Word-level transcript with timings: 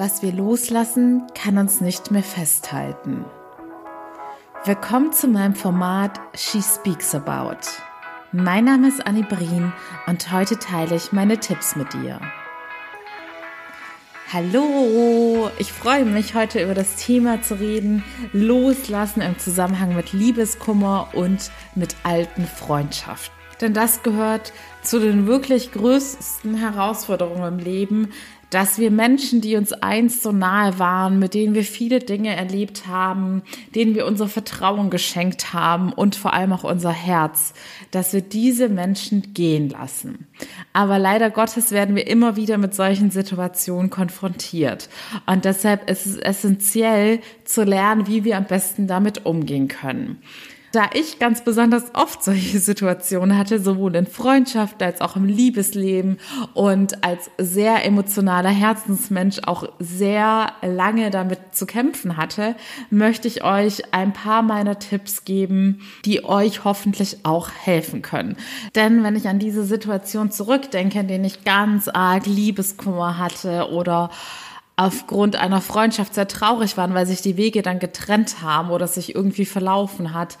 Was 0.00 0.22
wir 0.22 0.32
loslassen, 0.32 1.26
kann 1.34 1.58
uns 1.58 1.82
nicht 1.82 2.10
mehr 2.10 2.22
festhalten. 2.22 3.26
Willkommen 4.64 5.12
zu 5.12 5.28
meinem 5.28 5.54
Format 5.54 6.18
She 6.34 6.62
Speaks 6.62 7.14
About. 7.14 7.58
Mein 8.32 8.64
Name 8.64 8.88
ist 8.88 9.06
Annie 9.06 9.26
Brien 9.28 9.74
und 10.06 10.32
heute 10.32 10.58
teile 10.58 10.96
ich 10.96 11.12
meine 11.12 11.36
Tipps 11.36 11.76
mit 11.76 11.92
dir. 11.92 12.18
Hallo, 14.32 15.50
ich 15.58 15.70
freue 15.70 16.06
mich 16.06 16.34
heute 16.34 16.62
über 16.62 16.72
das 16.72 16.96
Thema 16.96 17.42
zu 17.42 17.60
reden, 17.60 18.02
loslassen 18.32 19.20
im 19.20 19.38
Zusammenhang 19.38 19.94
mit 19.94 20.14
Liebeskummer 20.14 21.08
und 21.12 21.50
mit 21.74 21.94
alten 22.04 22.46
Freundschaften. 22.46 23.38
Denn 23.60 23.74
das 23.74 24.02
gehört 24.02 24.54
zu 24.82 24.98
den 24.98 25.26
wirklich 25.26 25.72
größten 25.72 26.54
Herausforderungen 26.54 27.58
im 27.58 27.58
Leben, 27.58 28.08
dass 28.50 28.78
wir 28.78 28.90
Menschen, 28.90 29.40
die 29.40 29.56
uns 29.56 29.72
einst 29.72 30.22
so 30.22 30.32
nahe 30.32 30.78
waren, 30.78 31.18
mit 31.18 31.34
denen 31.34 31.54
wir 31.54 31.64
viele 31.64 32.00
Dinge 32.00 32.34
erlebt 32.36 32.86
haben, 32.86 33.42
denen 33.74 33.94
wir 33.94 34.06
unser 34.06 34.28
Vertrauen 34.28 34.90
geschenkt 34.90 35.52
haben 35.52 35.92
und 35.92 36.16
vor 36.16 36.34
allem 36.34 36.52
auch 36.52 36.64
unser 36.64 36.92
Herz, 36.92 37.54
dass 37.92 38.12
wir 38.12 38.20
diese 38.20 38.68
Menschen 38.68 39.34
gehen 39.34 39.70
lassen. 39.70 40.26
Aber 40.72 40.98
leider 40.98 41.30
Gottes 41.30 41.70
werden 41.70 41.94
wir 41.94 42.06
immer 42.06 42.36
wieder 42.36 42.58
mit 42.58 42.74
solchen 42.74 43.10
Situationen 43.10 43.90
konfrontiert. 43.90 44.88
Und 45.26 45.44
deshalb 45.44 45.88
ist 45.88 46.06
es 46.06 46.16
essentiell 46.16 47.20
zu 47.44 47.62
lernen, 47.62 48.06
wie 48.06 48.24
wir 48.24 48.36
am 48.36 48.46
besten 48.46 48.86
damit 48.86 49.26
umgehen 49.26 49.68
können. 49.68 50.18
Da 50.72 50.90
ich 50.94 51.18
ganz 51.18 51.42
besonders 51.42 51.94
oft 51.94 52.22
solche 52.22 52.58
Situationen 52.60 53.36
hatte, 53.36 53.58
sowohl 53.58 53.96
in 53.96 54.06
Freundschaft 54.06 54.82
als 54.82 55.00
auch 55.00 55.16
im 55.16 55.24
Liebesleben 55.24 56.18
und 56.54 57.02
als 57.02 57.30
sehr 57.38 57.84
emotionaler 57.84 58.50
Herzensmensch 58.50 59.40
auch 59.44 59.64
sehr 59.80 60.52
lange 60.62 61.10
damit 61.10 61.40
zu 61.52 61.66
kämpfen 61.66 62.16
hatte, 62.16 62.54
möchte 62.88 63.26
ich 63.26 63.42
euch 63.42 63.92
ein 63.92 64.12
paar 64.12 64.42
meiner 64.42 64.78
Tipps 64.78 65.24
geben, 65.24 65.80
die 66.04 66.24
euch 66.24 66.62
hoffentlich 66.62 67.24
auch 67.24 67.50
helfen 67.50 68.02
können. 68.02 68.36
Denn 68.76 69.02
wenn 69.02 69.16
ich 69.16 69.26
an 69.28 69.40
diese 69.40 69.64
Situation 69.64 70.30
zurückdenke, 70.30 71.00
in 71.00 71.08
denen 71.08 71.24
ich 71.24 71.44
ganz 71.44 71.88
arg 71.88 72.26
Liebeskummer 72.26 73.18
hatte 73.18 73.70
oder 73.70 74.10
aufgrund 74.80 75.36
einer 75.36 75.60
Freundschaft 75.60 76.14
sehr 76.14 76.26
traurig 76.26 76.78
waren, 76.78 76.94
weil 76.94 77.06
sich 77.06 77.20
die 77.20 77.36
Wege 77.36 77.60
dann 77.60 77.80
getrennt 77.80 78.40
haben 78.40 78.70
oder 78.70 78.88
sich 78.88 79.14
irgendwie 79.14 79.44
verlaufen 79.44 80.14
hat, 80.14 80.38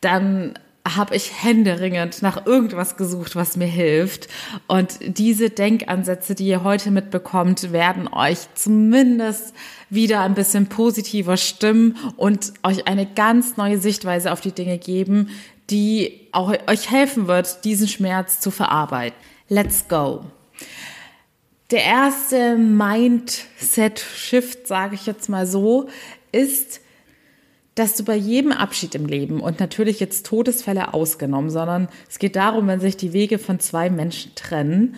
dann 0.00 0.58
habe 0.84 1.14
ich 1.14 1.30
händeringend 1.42 2.20
nach 2.20 2.46
irgendwas 2.46 2.96
gesucht, 2.96 3.36
was 3.36 3.56
mir 3.56 3.66
hilft. 3.66 4.26
Und 4.66 4.98
diese 5.06 5.50
Denkansätze, 5.50 6.34
die 6.34 6.48
ihr 6.48 6.64
heute 6.64 6.90
mitbekommt, 6.90 7.72
werden 7.72 8.08
euch 8.12 8.38
zumindest 8.54 9.54
wieder 9.88 10.20
ein 10.20 10.34
bisschen 10.34 10.66
positiver 10.66 11.36
stimmen 11.36 11.96
und 12.16 12.54
euch 12.64 12.88
eine 12.88 13.06
ganz 13.06 13.56
neue 13.56 13.78
Sichtweise 13.78 14.32
auf 14.32 14.40
die 14.40 14.52
Dinge 14.52 14.78
geben, 14.78 15.30
die 15.70 16.28
auch 16.32 16.52
euch 16.66 16.90
helfen 16.90 17.28
wird, 17.28 17.64
diesen 17.64 17.86
Schmerz 17.86 18.40
zu 18.40 18.50
verarbeiten. 18.50 19.16
Let's 19.48 19.86
go. 19.86 20.24
Der 21.72 21.82
erste 21.82 22.56
Mindset-Shift, 22.56 24.68
sage 24.68 24.94
ich 24.94 25.06
jetzt 25.06 25.28
mal 25.28 25.48
so, 25.48 25.88
ist, 26.30 26.80
dass 27.74 27.96
du 27.96 28.04
bei 28.04 28.14
jedem 28.14 28.52
Abschied 28.52 28.94
im 28.94 29.06
Leben 29.06 29.40
und 29.40 29.58
natürlich 29.58 29.98
jetzt 29.98 30.26
Todesfälle 30.26 30.94
ausgenommen, 30.94 31.50
sondern 31.50 31.88
es 32.08 32.20
geht 32.20 32.36
darum, 32.36 32.68
wenn 32.68 32.78
sich 32.78 32.96
die 32.96 33.12
Wege 33.12 33.40
von 33.40 33.58
zwei 33.58 33.90
Menschen 33.90 34.30
trennen, 34.36 34.94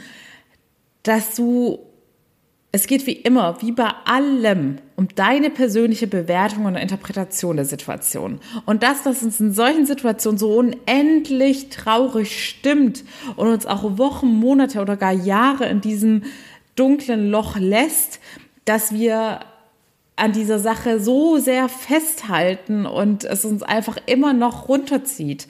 dass 1.03 1.35
du, 1.35 1.79
es 2.71 2.87
geht 2.87 3.07
wie 3.07 3.15
immer, 3.15 3.63
wie 3.63 3.73
bei 3.73 3.89
allem, 4.05 4.77
um 4.95 5.09
deine 5.09 5.49
persönliche 5.49 6.07
Bewertung 6.07 6.67
und 6.67 6.77
Interpretation 6.77 7.57
der 7.57 7.65
Situation. 7.65 8.41
Und 8.67 8.83
das, 8.83 9.07
was 9.07 9.23
uns 9.23 9.41
in 9.41 9.55
solchen 9.55 9.87
Situationen 9.87 10.37
so 10.39 10.55
unendlich 10.55 11.71
traurig 11.71 12.47
stimmt 12.47 13.05
und 13.37 13.49
uns 13.49 13.65
auch 13.65 13.97
Wochen, 13.97 14.29
Monate 14.29 14.83
oder 14.83 14.99
gar 14.99 15.13
Jahre 15.13 15.67
in 15.67 15.81
diesem 15.81 16.25
dunklen 16.79 17.31
Loch 17.31 17.57
lässt, 17.57 18.21
dass 18.65 18.93
wir 18.93 19.41
an 20.17 20.33
dieser 20.33 20.59
Sache 20.59 21.01
so 21.01 21.39
sehr 21.39 21.69
festhalten 21.69 22.87
und 22.87 23.25
es 23.25 23.45
uns 23.45 23.63
einfach 23.63 23.97
immer 24.07 24.33
noch 24.33 24.69
runterzieht, 24.69 25.47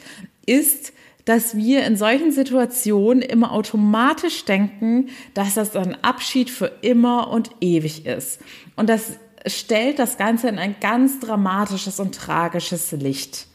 ist, 0.46 0.92
dass 1.24 1.56
wir 1.56 1.84
in 1.84 1.96
solchen 1.96 2.32
Situationen 2.32 3.22
immer 3.22 3.52
automatisch 3.52 4.44
denken, 4.44 5.08
dass 5.34 5.54
das 5.54 5.76
ein 5.76 6.02
Abschied 6.02 6.48
für 6.48 6.72
immer 6.80 7.30
und 7.30 7.50
ewig 7.60 8.06
ist. 8.06 8.40
Und 8.76 8.88
das 8.88 9.18
stellt 9.46 9.98
das 9.98 10.16
Ganze 10.16 10.48
in 10.48 10.58
ein 10.58 10.76
ganz 10.80 11.20
dramatisches 11.20 12.00
und 12.00 12.14
tragisches 12.14 12.92
Licht. 12.92 13.46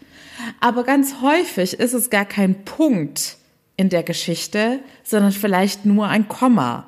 Aber 0.60 0.84
ganz 0.84 1.22
häufig 1.22 1.80
ist 1.80 1.94
es 1.94 2.10
gar 2.10 2.26
kein 2.26 2.64
Punkt 2.64 3.38
in 3.76 3.90
der 3.90 4.04
Geschichte, 4.04 4.80
sondern 5.04 5.32
vielleicht 5.32 5.86
nur 5.86 6.08
ein 6.08 6.28
Komma. 6.28 6.88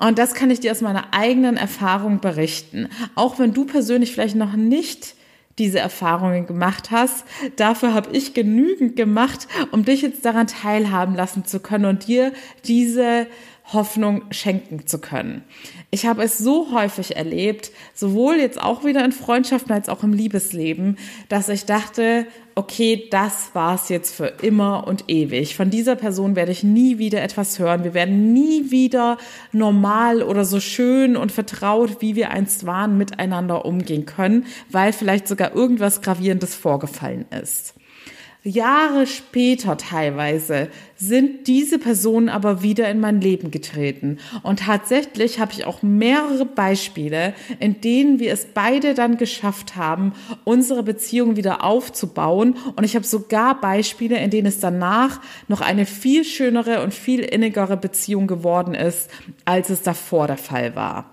Und 0.00 0.18
das 0.18 0.34
kann 0.34 0.50
ich 0.50 0.60
dir 0.60 0.72
aus 0.72 0.80
meiner 0.80 1.12
eigenen 1.12 1.56
Erfahrung 1.56 2.20
berichten. 2.20 2.88
Auch 3.14 3.38
wenn 3.38 3.54
du 3.54 3.66
persönlich 3.66 4.12
vielleicht 4.12 4.36
noch 4.36 4.54
nicht 4.54 5.14
diese 5.58 5.78
Erfahrungen 5.78 6.46
gemacht 6.46 6.90
hast. 6.90 7.24
Dafür 7.56 7.92
habe 7.92 8.16
ich 8.16 8.32
genügend 8.32 8.96
gemacht, 8.96 9.46
um 9.72 9.84
dich 9.84 10.00
jetzt 10.00 10.24
daran 10.24 10.46
teilhaben 10.46 11.14
lassen 11.14 11.44
zu 11.44 11.60
können 11.60 11.84
und 11.84 12.06
dir 12.06 12.32
diese 12.64 13.26
Hoffnung 13.72 14.22
schenken 14.30 14.86
zu 14.86 15.00
können. 15.00 15.42
Ich 15.90 16.06
habe 16.06 16.22
es 16.22 16.38
so 16.38 16.72
häufig 16.72 17.16
erlebt, 17.16 17.70
sowohl 17.94 18.36
jetzt 18.36 18.60
auch 18.60 18.84
wieder 18.84 19.04
in 19.04 19.12
Freundschaften 19.12 19.72
als 19.72 19.88
auch 19.88 20.02
im 20.02 20.12
Liebesleben, 20.12 20.98
dass 21.28 21.48
ich 21.48 21.66
dachte, 21.66 22.26
okay, 22.54 23.08
das 23.10 23.50
war's 23.54 23.88
jetzt 23.88 24.14
für 24.14 24.26
immer 24.42 24.86
und 24.86 25.04
ewig. 25.08 25.56
Von 25.56 25.70
dieser 25.70 25.96
Person 25.96 26.36
werde 26.36 26.52
ich 26.52 26.62
nie 26.62 26.98
wieder 26.98 27.22
etwas 27.22 27.58
hören. 27.58 27.84
Wir 27.84 27.94
werden 27.94 28.32
nie 28.32 28.70
wieder 28.70 29.18
normal 29.52 30.22
oder 30.22 30.44
so 30.44 30.60
schön 30.60 31.16
und 31.16 31.32
vertraut, 31.32 32.00
wie 32.00 32.16
wir 32.16 32.30
einst 32.30 32.66
waren, 32.66 32.98
miteinander 32.98 33.64
umgehen 33.64 34.04
können, 34.04 34.46
weil 34.68 34.92
vielleicht 34.92 35.28
sogar 35.28 35.54
irgendwas 35.54 36.02
Gravierendes 36.02 36.54
vorgefallen 36.54 37.26
ist. 37.30 37.74
Jahre 38.42 39.06
später 39.06 39.76
teilweise 39.76 40.68
sind 40.96 41.46
diese 41.46 41.78
Personen 41.78 42.30
aber 42.30 42.62
wieder 42.62 42.88
in 42.88 42.98
mein 42.98 43.20
Leben 43.20 43.50
getreten. 43.50 44.18
Und 44.42 44.60
tatsächlich 44.60 45.38
habe 45.38 45.52
ich 45.52 45.66
auch 45.66 45.82
mehrere 45.82 46.46
Beispiele, 46.46 47.34
in 47.58 47.82
denen 47.82 48.18
wir 48.18 48.32
es 48.32 48.46
beide 48.46 48.94
dann 48.94 49.18
geschafft 49.18 49.76
haben, 49.76 50.14
unsere 50.44 50.82
Beziehung 50.82 51.36
wieder 51.36 51.62
aufzubauen. 51.62 52.56
Und 52.76 52.84
ich 52.84 52.96
habe 52.96 53.04
sogar 53.04 53.60
Beispiele, 53.60 54.18
in 54.18 54.30
denen 54.30 54.46
es 54.46 54.58
danach 54.58 55.20
noch 55.48 55.60
eine 55.60 55.84
viel 55.84 56.24
schönere 56.24 56.82
und 56.82 56.94
viel 56.94 57.20
innigere 57.20 57.76
Beziehung 57.76 58.26
geworden 58.26 58.74
ist, 58.74 59.10
als 59.44 59.68
es 59.68 59.82
davor 59.82 60.26
der 60.26 60.38
Fall 60.38 60.74
war 60.74 61.12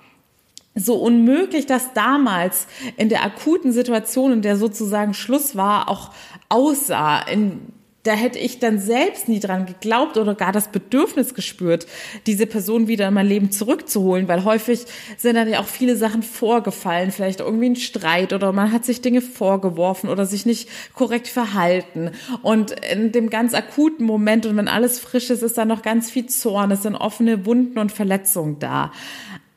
so 0.78 0.96
unmöglich 0.96 1.66
das 1.66 1.94
damals 1.94 2.68
in 2.98 3.10
der 3.10 3.24
akuten 3.24 3.72
Situation, 3.72 4.32
in 4.32 4.42
der 4.42 4.58
sozusagen 4.58 5.14
Schluss 5.14 5.56
war, 5.56 5.90
auch 5.90 6.12
aussah, 6.50 7.20
in 7.22 7.74
da 8.08 8.14
hätte 8.14 8.40
ich 8.40 8.60
dann 8.60 8.80
selbst 8.80 9.28
nie 9.28 9.42
dran 9.42 9.66
geglaubt 9.66 10.16
oder 10.16 10.34
gar 10.34 10.54
das 10.54 10.70
Bedürfnis 10.70 11.34
gespürt, 11.34 11.88
diese 12.26 12.48
Person 12.48 12.88
wieder 12.88 13.10
in 13.10 13.14
mein 13.14 13.28
Leben 13.28 13.52
zurückzuholen, 13.52 14.30
weil 14.30 14.46
häufig 14.46 14.86
sind 15.18 15.36
dann 15.36 15.50
ja 15.50 15.60
auch 15.60 15.68
viele 15.68 15.98
Sachen 15.98 16.24
vorgefallen, 16.24 17.12
vielleicht 17.12 17.42
irgendwie 17.42 17.70
ein 17.70 17.76
Streit 17.76 18.32
oder 18.32 18.54
man 18.54 18.72
hat 18.72 18.86
sich 18.86 19.02
Dinge 19.02 19.22
vorgeworfen 19.22 20.10
oder 20.10 20.26
sich 20.26 20.46
nicht 20.46 20.70
korrekt 20.94 21.28
verhalten. 21.28 22.12
Und 22.44 22.72
in 22.72 23.12
dem 23.12 23.30
ganz 23.30 23.54
akuten 23.54 24.06
Moment 24.06 24.46
und 24.46 24.56
wenn 24.56 24.70
alles 24.70 25.00
frisch 25.00 25.30
ist, 25.30 25.44
ist 25.44 25.58
da 25.58 25.66
noch 25.66 25.82
ganz 25.82 26.10
viel 26.10 26.28
Zorn, 26.28 26.72
es 26.72 26.84
sind 26.84 26.96
offene 26.96 27.46
Wunden 27.46 27.78
und 27.78 27.92
Verletzungen 27.92 28.58
da. 28.60 28.94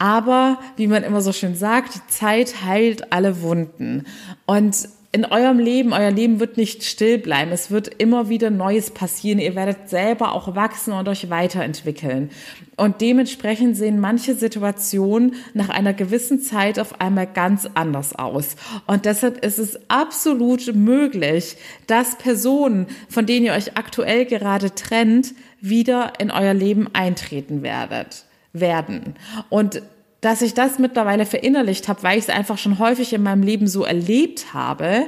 Aber 0.00 0.59
wie 0.77 0.87
man 0.87 1.03
immer 1.03 1.21
so 1.21 1.31
schön 1.31 1.55
sagt, 1.55 2.11
Zeit 2.11 2.65
heilt 2.65 3.13
alle 3.13 3.42
Wunden. 3.42 4.07
Und 4.47 4.89
in 5.13 5.27
eurem 5.27 5.59
Leben, 5.59 5.92
euer 5.92 6.10
Leben 6.10 6.41
wird 6.41 6.57
nicht 6.57 6.84
still 6.84 7.19
bleiben. 7.19 7.53
Es 7.53 7.71
wird 7.71 7.89
immer 7.89 8.30
wieder 8.30 8.48
Neues 8.48 8.92
passieren. 8.92 9.41
Ihr 9.41 9.54
werdet 9.57 9.91
selber 9.91 10.33
auch 10.33 10.54
wachsen 10.54 10.95
und 10.95 11.07
euch 11.07 11.28
weiterentwickeln. 11.28 12.30
Und 12.78 13.03
dementsprechend 13.03 13.77
sehen 13.77 14.01
manche 14.01 14.34
Situationen 14.34 15.34
nach 15.53 15.69
einer 15.69 15.92
gewissen 15.92 16.41
Zeit 16.41 16.78
auf 16.78 16.98
einmal 16.98 17.27
ganz 17.27 17.69
anders 17.75 18.15
aus. 18.19 18.57
Und 18.86 19.04
deshalb 19.04 19.45
ist 19.45 19.59
es 19.59 19.78
absolut 19.91 20.75
möglich, 20.75 21.59
dass 21.89 22.16
Personen, 22.16 22.86
von 23.10 23.27
denen 23.27 23.45
ihr 23.45 23.53
euch 23.53 23.77
aktuell 23.77 24.25
gerade 24.25 24.75
trennt, 24.75 25.34
wieder 25.60 26.15
in 26.19 26.30
euer 26.30 26.54
Leben 26.54 26.89
eintreten 26.95 27.63
werdet 27.63 28.25
werden. 28.53 29.15
Und 29.49 29.83
dass 30.21 30.43
ich 30.43 30.55
das 30.55 30.79
mittlerweile 30.79 31.25
verinnerlicht 31.25 31.89
habe, 31.89 32.03
weil 32.03 32.19
ich 32.19 32.25
es 32.25 32.31
einfach 32.31 32.59
schon 32.59 32.79
häufig 32.79 33.13
in 33.13 33.23
meinem 33.23 33.43
Leben 33.43 33.67
so 33.67 33.85
erlebt 33.85 34.53
habe, 34.53 35.07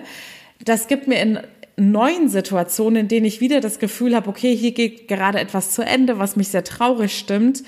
das 0.65 0.89
gibt 0.89 1.06
mir 1.09 1.21
in 1.21 1.39
neuen 1.77 2.29
Situationen, 2.29 3.03
in 3.03 3.09
denen 3.09 3.27
ich 3.27 3.41
wieder 3.41 3.61
das 3.61 3.79
Gefühl 3.79 4.15
habe, 4.15 4.29
okay, 4.29 4.55
hier 4.55 4.73
geht 4.73 5.09
gerade 5.09 5.41
etwas 5.41 5.73
zu 5.73 5.83
Ende, 5.83 6.19
was 6.19 6.37
mich 6.37 6.49
sehr 6.49 6.65
traurig 6.65 7.19
stimmt, 7.19 7.62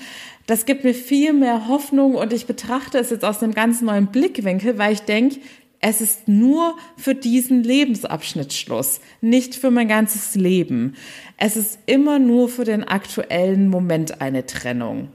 Das 0.47 0.65
gibt 0.65 0.83
mir 0.83 0.93
viel 0.93 1.33
mehr 1.33 1.67
Hoffnung 1.67 2.15
und 2.15 2.31
ich 2.31 2.45
betrachte 2.45 2.99
es 2.99 3.09
jetzt 3.09 3.25
aus 3.25 3.41
einem 3.41 3.53
ganz 3.53 3.81
neuen 3.81 4.07
Blickwinkel, 4.07 4.77
weil 4.77 4.93
ich 4.93 5.01
denke, 5.01 5.39
es 5.81 6.01
ist 6.01 6.27
nur 6.27 6.75
für 6.97 7.13
diesen 7.13 7.63
Lebensabschnitt 7.63 8.53
Schluss, 8.53 8.99
nicht 9.21 9.55
für 9.55 9.71
mein 9.71 9.87
ganzes 9.87 10.35
Leben. 10.35 10.95
Es 11.37 11.55
ist 11.57 11.79
immer 11.85 12.17
nur 12.17 12.49
für 12.49 12.63
den 12.63 12.83
aktuellen 12.83 13.69
Moment 13.69 14.21
eine 14.21 14.45
Trennung. 14.45 15.09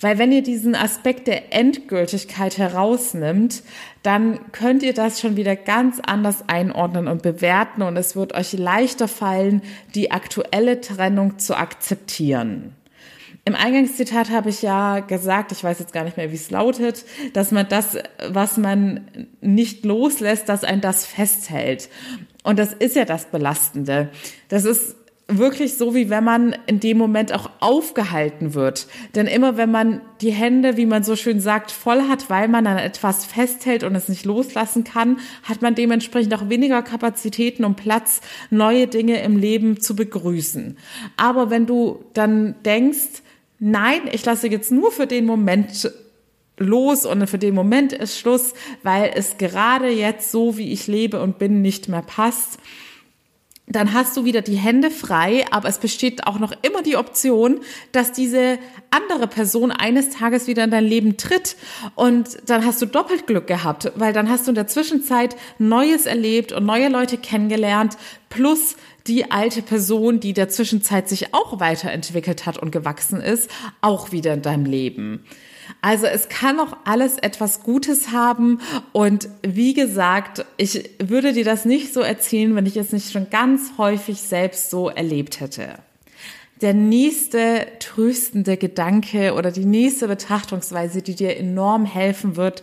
Weil 0.00 0.18
wenn 0.18 0.32
ihr 0.32 0.42
diesen 0.42 0.74
Aspekt 0.74 1.26
der 1.26 1.52
Endgültigkeit 1.52 2.58
herausnimmt, 2.58 3.62
dann 4.02 4.40
könnt 4.52 4.82
ihr 4.82 4.94
das 4.94 5.20
schon 5.20 5.36
wieder 5.36 5.54
ganz 5.54 6.00
anders 6.04 6.48
einordnen 6.48 7.08
und 7.08 7.22
bewerten 7.22 7.82
und 7.82 7.96
es 7.96 8.16
wird 8.16 8.34
euch 8.34 8.52
leichter 8.52 9.08
fallen, 9.08 9.62
die 9.94 10.10
aktuelle 10.10 10.80
Trennung 10.80 11.38
zu 11.38 11.56
akzeptieren. 11.56 12.74
Im 13.46 13.54
Eingangszitat 13.54 14.30
habe 14.30 14.50
ich 14.50 14.60
ja 14.60 14.98
gesagt, 14.98 15.52
ich 15.52 15.62
weiß 15.62 15.78
jetzt 15.78 15.92
gar 15.92 16.02
nicht 16.02 16.16
mehr, 16.16 16.32
wie 16.32 16.36
es 16.36 16.50
lautet, 16.50 17.04
dass 17.32 17.52
man 17.52 17.68
das, 17.68 17.96
was 18.28 18.56
man 18.56 19.28
nicht 19.40 19.84
loslässt, 19.84 20.48
dass 20.48 20.64
ein 20.64 20.80
das 20.80 21.06
festhält. 21.06 21.88
Und 22.42 22.58
das 22.58 22.72
ist 22.72 22.96
ja 22.96 23.04
das 23.04 23.26
Belastende. 23.26 24.08
Das 24.48 24.64
ist 24.64 24.96
wirklich 25.28 25.76
so, 25.76 25.94
wie 25.94 26.10
wenn 26.10 26.24
man 26.24 26.56
in 26.66 26.80
dem 26.80 26.98
Moment 26.98 27.32
auch 27.32 27.48
aufgehalten 27.60 28.54
wird. 28.54 28.88
Denn 29.14 29.28
immer 29.28 29.56
wenn 29.56 29.70
man 29.70 30.00
die 30.20 30.32
Hände, 30.32 30.76
wie 30.76 30.86
man 30.86 31.04
so 31.04 31.14
schön 31.14 31.38
sagt, 31.38 31.70
voll 31.70 32.02
hat, 32.08 32.28
weil 32.28 32.48
man 32.48 32.66
an 32.66 32.78
etwas 32.78 33.24
festhält 33.24 33.84
und 33.84 33.94
es 33.94 34.08
nicht 34.08 34.24
loslassen 34.24 34.82
kann, 34.82 35.20
hat 35.44 35.62
man 35.62 35.76
dementsprechend 35.76 36.34
auch 36.34 36.48
weniger 36.48 36.82
Kapazitäten 36.82 37.64
und 37.64 37.76
Platz, 37.76 38.22
neue 38.50 38.88
Dinge 38.88 39.22
im 39.22 39.36
Leben 39.36 39.80
zu 39.80 39.94
begrüßen. 39.94 40.78
Aber 41.16 41.48
wenn 41.48 41.66
du 41.66 42.04
dann 42.12 42.56
denkst, 42.64 43.22
nein, 43.58 44.02
ich 44.12 44.24
lasse 44.24 44.48
jetzt 44.48 44.72
nur 44.72 44.92
für 44.92 45.06
den 45.06 45.26
Moment 45.26 45.90
los 46.58 47.04
und 47.04 47.26
für 47.26 47.38
den 47.38 47.54
Moment 47.54 47.92
ist 47.92 48.18
Schluss, 48.18 48.54
weil 48.82 49.12
es 49.14 49.38
gerade 49.38 49.88
jetzt 49.88 50.30
so, 50.30 50.56
wie 50.56 50.72
ich 50.72 50.86
lebe 50.86 51.20
und 51.20 51.38
bin, 51.38 51.62
nicht 51.62 51.88
mehr 51.88 52.02
passt. 52.02 52.58
Dann 53.68 53.92
hast 53.92 54.16
du 54.16 54.24
wieder 54.24 54.42
die 54.42 54.54
Hände 54.54 54.92
frei, 54.92 55.44
aber 55.50 55.68
es 55.68 55.78
besteht 55.78 56.26
auch 56.28 56.38
noch 56.38 56.52
immer 56.62 56.82
die 56.82 56.96
Option, 56.96 57.60
dass 57.90 58.12
diese 58.12 58.58
andere 58.90 59.26
Person 59.26 59.72
eines 59.72 60.10
Tages 60.10 60.46
wieder 60.46 60.62
in 60.62 60.70
dein 60.70 60.84
Leben 60.84 61.16
tritt. 61.16 61.56
Und 61.96 62.38
dann 62.46 62.64
hast 62.64 62.80
du 62.80 62.86
doppelt 62.86 63.26
Glück 63.26 63.48
gehabt, 63.48 63.90
weil 63.96 64.12
dann 64.12 64.30
hast 64.30 64.46
du 64.46 64.52
in 64.52 64.54
der 64.54 64.68
Zwischenzeit 64.68 65.34
Neues 65.58 66.06
erlebt 66.06 66.52
und 66.52 66.64
neue 66.64 66.88
Leute 66.88 67.18
kennengelernt, 67.18 67.96
plus 68.28 68.76
die 69.06 69.30
alte 69.30 69.62
Person, 69.62 70.20
die 70.20 70.32
der 70.32 70.48
Zwischenzeit 70.48 71.08
sich 71.08 71.34
auch 71.34 71.60
weiterentwickelt 71.60 72.46
hat 72.46 72.58
und 72.58 72.70
gewachsen 72.72 73.20
ist, 73.20 73.50
auch 73.80 74.12
wieder 74.12 74.34
in 74.34 74.42
deinem 74.42 74.64
Leben. 74.64 75.24
Also 75.82 76.06
es 76.06 76.28
kann 76.28 76.60
auch 76.60 76.76
alles 76.84 77.18
etwas 77.18 77.62
Gutes 77.62 78.12
haben 78.12 78.60
und 78.92 79.28
wie 79.42 79.74
gesagt, 79.74 80.44
ich 80.56 80.90
würde 80.98 81.32
dir 81.32 81.44
das 81.44 81.64
nicht 81.64 81.92
so 81.92 82.00
erzählen, 82.00 82.54
wenn 82.54 82.66
ich 82.66 82.76
es 82.76 82.92
nicht 82.92 83.10
schon 83.10 83.30
ganz 83.30 83.72
häufig 83.78 84.20
selbst 84.20 84.70
so 84.70 84.88
erlebt 84.88 85.40
hätte. 85.40 85.78
Der 86.62 86.72
nächste 86.72 87.66
tröstende 87.80 88.56
Gedanke 88.56 89.34
oder 89.34 89.50
die 89.52 89.66
nächste 89.66 90.08
Betrachtungsweise, 90.08 91.02
die 91.02 91.14
dir 91.14 91.36
enorm 91.36 91.84
helfen 91.84 92.36
wird, 92.36 92.62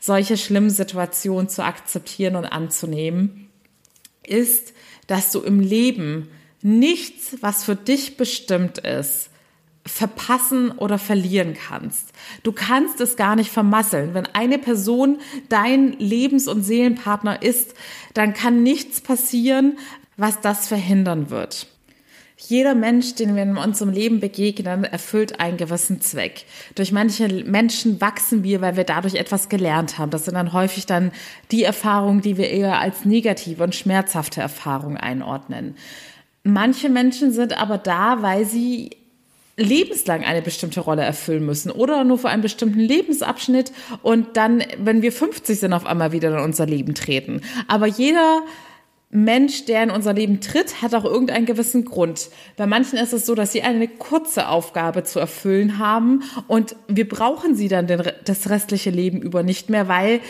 solche 0.00 0.36
schlimmen 0.36 0.70
Situationen 0.70 1.48
zu 1.48 1.62
akzeptieren 1.62 2.36
und 2.36 2.46
anzunehmen, 2.46 3.43
ist, 4.26 4.72
dass 5.06 5.32
du 5.32 5.40
im 5.40 5.60
Leben 5.60 6.28
nichts, 6.62 7.36
was 7.40 7.64
für 7.64 7.76
dich 7.76 8.16
bestimmt 8.16 8.78
ist, 8.78 9.30
verpassen 9.86 10.70
oder 10.72 10.98
verlieren 10.98 11.54
kannst. 11.54 12.12
Du 12.42 12.52
kannst 12.52 13.00
es 13.00 13.16
gar 13.16 13.36
nicht 13.36 13.50
vermasseln. 13.50 14.14
Wenn 14.14 14.26
eine 14.26 14.58
Person 14.58 15.18
dein 15.50 15.92
Lebens- 15.98 16.48
und 16.48 16.62
Seelenpartner 16.62 17.42
ist, 17.42 17.74
dann 18.14 18.32
kann 18.32 18.62
nichts 18.62 19.02
passieren, 19.02 19.78
was 20.16 20.40
das 20.40 20.68
verhindern 20.68 21.28
wird. 21.28 21.66
Jeder 22.48 22.74
Mensch, 22.74 23.14
den 23.14 23.34
wir 23.36 23.42
in 23.42 23.56
unserem 23.56 23.90
Leben 23.90 24.20
begegnen, 24.20 24.84
erfüllt 24.84 25.40
einen 25.40 25.56
gewissen 25.56 26.00
Zweck. 26.00 26.44
Durch 26.74 26.92
manche 26.92 27.28
Menschen 27.28 28.00
wachsen 28.00 28.42
wir, 28.44 28.60
weil 28.60 28.76
wir 28.76 28.84
dadurch 28.84 29.14
etwas 29.14 29.48
gelernt 29.48 29.98
haben. 29.98 30.10
Das 30.10 30.26
sind 30.26 30.34
dann 30.34 30.52
häufig 30.52 30.86
dann 30.86 31.12
die 31.50 31.62
Erfahrungen, 31.62 32.20
die 32.20 32.36
wir 32.36 32.50
eher 32.50 32.78
als 32.78 33.04
negative 33.04 33.62
und 33.62 33.74
schmerzhafte 33.74 34.40
Erfahrungen 34.40 34.96
einordnen. 34.96 35.76
Manche 36.42 36.90
Menschen 36.90 37.32
sind 37.32 37.56
aber 37.58 37.78
da, 37.78 38.20
weil 38.20 38.44
sie 38.44 38.90
lebenslang 39.56 40.24
eine 40.24 40.42
bestimmte 40.42 40.80
Rolle 40.80 41.02
erfüllen 41.02 41.46
müssen 41.46 41.70
oder 41.70 42.04
nur 42.04 42.18
für 42.18 42.28
einen 42.28 42.42
bestimmten 42.42 42.80
Lebensabschnitt 42.80 43.72
und 44.02 44.36
dann, 44.36 44.64
wenn 44.78 45.00
wir 45.00 45.12
50 45.12 45.58
sind, 45.58 45.72
auf 45.72 45.86
einmal 45.86 46.12
wieder 46.12 46.36
in 46.36 46.42
unser 46.42 46.66
Leben 46.66 46.94
treten. 46.94 47.40
Aber 47.68 47.86
jeder 47.86 48.42
Mensch, 49.16 49.64
der 49.66 49.84
in 49.84 49.92
unser 49.92 50.12
Leben 50.12 50.40
tritt, 50.40 50.82
hat 50.82 50.92
auch 50.92 51.04
irgendeinen 51.04 51.46
gewissen 51.46 51.84
Grund. 51.84 52.30
Bei 52.56 52.66
manchen 52.66 52.98
ist 52.98 53.12
es 53.12 53.26
so, 53.26 53.36
dass 53.36 53.52
sie 53.52 53.62
eine 53.62 53.86
kurze 53.86 54.48
Aufgabe 54.48 55.04
zu 55.04 55.20
erfüllen 55.20 55.78
haben 55.78 56.24
und 56.48 56.74
wir 56.88 57.08
brauchen 57.08 57.54
sie 57.54 57.68
dann 57.68 57.86
das 57.86 58.50
restliche 58.50 58.90
Leben 58.90 59.22
über 59.22 59.44
nicht 59.44 59.70
mehr, 59.70 59.86
weil 59.86 60.20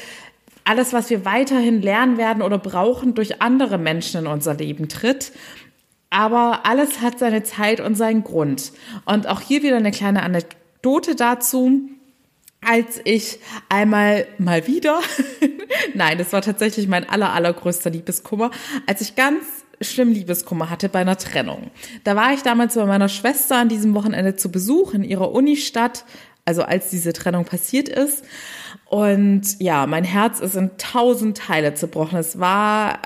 alles, 0.65 0.93
was 0.93 1.09
wir 1.09 1.25
weiterhin 1.25 1.81
lernen 1.81 2.19
werden 2.19 2.43
oder 2.43 2.59
brauchen, 2.59 3.15
durch 3.15 3.41
andere 3.41 3.79
Menschen 3.79 4.21
in 4.21 4.27
unser 4.27 4.53
Leben 4.53 4.91
tritt. 4.91 5.33
Aber 6.11 6.67
alles 6.67 7.01
hat 7.01 7.19
seine 7.19 7.43
Zeit 7.43 7.81
und 7.81 7.95
seinen 7.95 8.23
Grund. 8.23 8.73
Und 9.07 9.27
auch 9.29 9.41
hier 9.41 9.63
wieder 9.63 9.79
eine 9.79 9.93
kleine 9.93 10.23
Anekdote 10.23 11.17
dazu 11.17 11.89
als 12.67 13.01
ich 13.05 13.39
einmal 13.69 14.27
mal 14.39 14.67
wieder, 14.67 15.01
nein, 15.95 16.19
das 16.19 16.33
war 16.33 16.43
tatsächlich 16.43 16.89
mein 16.89 17.09
aller, 17.09 17.33
allergrößter 17.33 17.91
Liebeskummer, 17.91 18.51
als 18.87 19.01
ich 19.01 19.17
ganz 19.17 19.45
schlimm 19.81 20.13
Liebeskummer 20.13 20.71
hatte 20.71 20.89
bei 20.89 21.01
einer 21.01 21.17
Trennung. 21.17 21.71
Da 22.05 22.17
war 22.17 22.33
ich 22.33 22.43
damals 22.43 22.75
bei 22.75 22.87
meiner 22.87 23.09
Schwester 23.09 23.57
an 23.57 23.69
diesem 23.69 23.95
Wochenende 23.95 24.37
zu 24.37 24.51
Besuch 24.51 24.95
in 24.95 25.05
ihrer 25.05 25.33
Unistadt, 25.33 26.05
also 26.45 26.63
als 26.63 26.91
diese 26.91 27.13
Trennung 27.13 27.45
passiert 27.45 27.89
ist. 27.89 28.25
Und 28.87 29.61
ja, 29.61 29.87
mein 29.87 30.05
Herz 30.05 30.41
ist 30.41 30.57
in 30.57 30.71
tausend 30.79 31.39
Teile 31.39 31.75
zerbrochen. 31.75 32.19
Es 32.19 32.39
war 32.39 32.99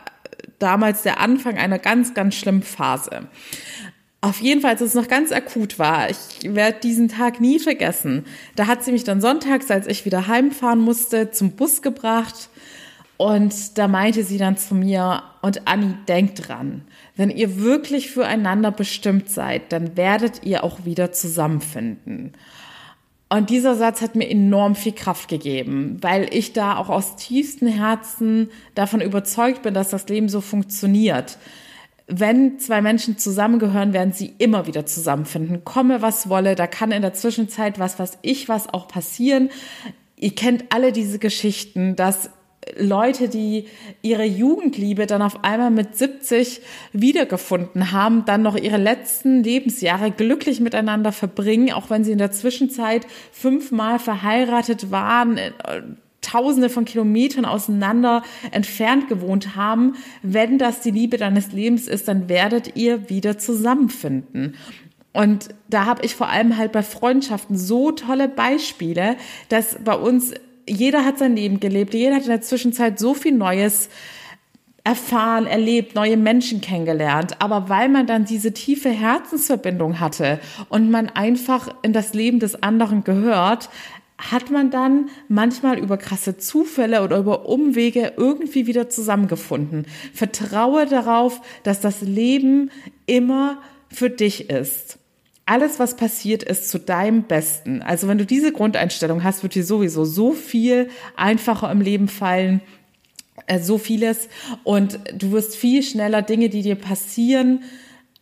damals 0.58 1.02
der 1.02 1.20
Anfang 1.20 1.56
einer 1.56 1.78
ganz, 1.78 2.14
ganz 2.14 2.34
schlimmen 2.34 2.62
Phase. 2.62 3.28
Auf 4.20 4.40
jeden 4.40 4.60
Fall, 4.60 4.72
als 4.72 4.80
es 4.80 4.94
noch 4.94 5.06
ganz 5.06 5.30
akut 5.30 5.78
war, 5.78 6.10
ich 6.10 6.42
werde 6.42 6.80
diesen 6.80 7.08
Tag 7.08 7.40
nie 7.40 7.60
vergessen. 7.60 8.24
Da 8.56 8.66
hat 8.66 8.82
sie 8.82 8.90
mich 8.90 9.04
dann 9.04 9.20
sonntags, 9.20 9.70
als 9.70 9.86
ich 9.86 10.04
wieder 10.04 10.26
heimfahren 10.26 10.80
musste, 10.80 11.30
zum 11.30 11.52
Bus 11.52 11.82
gebracht. 11.82 12.48
Und 13.16 13.78
da 13.78 13.86
meinte 13.86 14.24
sie 14.24 14.38
dann 14.38 14.56
zu 14.56 14.74
mir, 14.74 15.22
und 15.40 15.68
Anni, 15.68 15.94
denkt 16.08 16.48
dran, 16.48 16.82
wenn 17.14 17.30
ihr 17.30 17.60
wirklich 17.60 18.10
füreinander 18.10 18.72
bestimmt 18.72 19.30
seid, 19.30 19.72
dann 19.72 19.96
werdet 19.96 20.44
ihr 20.44 20.64
auch 20.64 20.84
wieder 20.84 21.12
zusammenfinden. 21.12 22.32
Und 23.28 23.50
dieser 23.50 23.76
Satz 23.76 24.00
hat 24.00 24.16
mir 24.16 24.28
enorm 24.28 24.74
viel 24.74 24.92
Kraft 24.92 25.28
gegeben, 25.28 25.98
weil 26.00 26.32
ich 26.32 26.54
da 26.54 26.76
auch 26.76 26.88
aus 26.88 27.14
tiefstem 27.16 27.68
Herzen 27.68 28.50
davon 28.74 29.00
überzeugt 29.00 29.62
bin, 29.62 29.74
dass 29.74 29.90
das 29.90 30.08
Leben 30.08 30.28
so 30.28 30.40
funktioniert 30.40 31.38
wenn 32.08 32.58
zwei 32.58 32.80
Menschen 32.80 33.18
zusammengehören, 33.18 33.92
werden 33.92 34.12
sie 34.12 34.34
immer 34.38 34.66
wieder 34.66 34.86
zusammenfinden. 34.86 35.64
Komme, 35.64 36.00
was 36.00 36.28
wolle, 36.30 36.54
da 36.54 36.66
kann 36.66 36.90
in 36.90 37.02
der 37.02 37.12
Zwischenzeit 37.12 37.78
was, 37.78 37.98
was 37.98 38.18
ich, 38.22 38.48
was 38.48 38.72
auch 38.72 38.88
passieren. 38.88 39.50
Ihr 40.16 40.34
kennt 40.34 40.64
alle 40.70 40.90
diese 40.90 41.18
Geschichten, 41.18 41.96
dass 41.96 42.30
Leute, 42.76 43.28
die 43.28 43.66
ihre 44.02 44.24
Jugendliebe 44.24 45.06
dann 45.06 45.22
auf 45.22 45.44
einmal 45.44 45.70
mit 45.70 45.96
70 45.96 46.60
wiedergefunden 46.92 47.92
haben, 47.92 48.24
dann 48.24 48.42
noch 48.42 48.56
ihre 48.56 48.78
letzten 48.78 49.42
Lebensjahre 49.42 50.10
glücklich 50.10 50.60
miteinander 50.60 51.12
verbringen, 51.12 51.72
auch 51.72 51.90
wenn 51.90 52.04
sie 52.04 52.12
in 52.12 52.18
der 52.18 52.32
Zwischenzeit 52.32 53.06
fünfmal 53.32 53.98
verheiratet 53.98 54.90
waren, 54.90 55.38
Tausende 56.30 56.68
von 56.68 56.84
Kilometern 56.84 57.44
auseinander 57.44 58.22
entfernt 58.50 59.08
gewohnt 59.08 59.56
haben, 59.56 59.94
wenn 60.22 60.58
das 60.58 60.80
die 60.80 60.90
Liebe 60.90 61.16
deines 61.16 61.52
Lebens 61.52 61.88
ist, 61.88 62.08
dann 62.08 62.28
werdet 62.28 62.76
ihr 62.76 63.08
wieder 63.08 63.38
zusammenfinden. 63.38 64.54
Und 65.12 65.48
da 65.68 65.86
habe 65.86 66.04
ich 66.04 66.14
vor 66.14 66.28
allem 66.28 66.56
halt 66.58 66.72
bei 66.72 66.82
Freundschaften 66.82 67.56
so 67.56 67.92
tolle 67.92 68.28
Beispiele, 68.28 69.16
dass 69.48 69.76
bei 69.82 69.94
uns 69.94 70.34
jeder 70.68 71.04
hat 71.04 71.18
sein 71.18 71.34
Leben 71.34 71.60
gelebt, 71.60 71.94
jeder 71.94 72.16
hat 72.16 72.24
in 72.24 72.28
der 72.28 72.42
Zwischenzeit 72.42 72.98
so 72.98 73.14
viel 73.14 73.32
Neues 73.32 73.88
erfahren, 74.84 75.46
erlebt, 75.46 75.94
neue 75.94 76.16
Menschen 76.16 76.60
kennengelernt. 76.60 77.40
Aber 77.40 77.68
weil 77.68 77.88
man 77.88 78.06
dann 78.06 78.24
diese 78.24 78.52
tiefe 78.52 78.90
Herzensverbindung 78.90 80.00
hatte 80.00 80.40
und 80.68 80.90
man 80.90 81.08
einfach 81.10 81.74
in 81.82 81.92
das 81.92 82.14
Leben 82.14 82.38
des 82.38 82.62
anderen 82.62 83.04
gehört, 83.04 83.70
hat 84.18 84.50
man 84.50 84.70
dann 84.70 85.10
manchmal 85.28 85.78
über 85.78 85.96
krasse 85.96 86.36
Zufälle 86.36 87.02
oder 87.02 87.18
über 87.18 87.48
Umwege 87.48 88.14
irgendwie 88.16 88.66
wieder 88.66 88.90
zusammengefunden. 88.90 89.86
Vertraue 90.12 90.86
darauf, 90.86 91.40
dass 91.62 91.80
das 91.80 92.00
Leben 92.02 92.70
immer 93.06 93.62
für 93.90 94.10
dich 94.10 94.50
ist. 94.50 94.98
alles, 95.46 95.78
was 95.78 95.96
passiert, 95.96 96.42
ist 96.42 96.68
zu 96.68 96.78
deinem 96.78 97.22
Besten. 97.22 97.80
Also 97.80 98.06
wenn 98.06 98.18
du 98.18 98.26
diese 98.26 98.52
Grundeinstellung 98.52 99.24
hast, 99.24 99.42
wird 99.42 99.54
dir 99.54 99.64
sowieso 99.64 100.04
so 100.04 100.32
viel 100.32 100.90
einfacher 101.16 101.72
im 101.72 101.80
Leben 101.80 102.08
fallen, 102.08 102.60
äh, 103.46 103.58
so 103.58 103.78
vieles. 103.78 104.28
Und 104.62 105.00
du 105.16 105.32
wirst 105.32 105.56
viel 105.56 105.82
schneller 105.82 106.20
Dinge, 106.20 106.50
die 106.50 106.60
dir 106.60 106.74
passieren, 106.74 107.62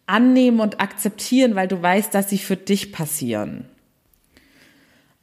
annehmen 0.07 0.61
und 0.61 0.81
akzeptieren, 0.81 1.57
weil 1.57 1.67
du 1.67 1.83
weißt, 1.83 2.15
dass 2.15 2.31
sie 2.31 2.39
für 2.39 2.57
dich 2.57 2.93
passieren. 2.93 3.65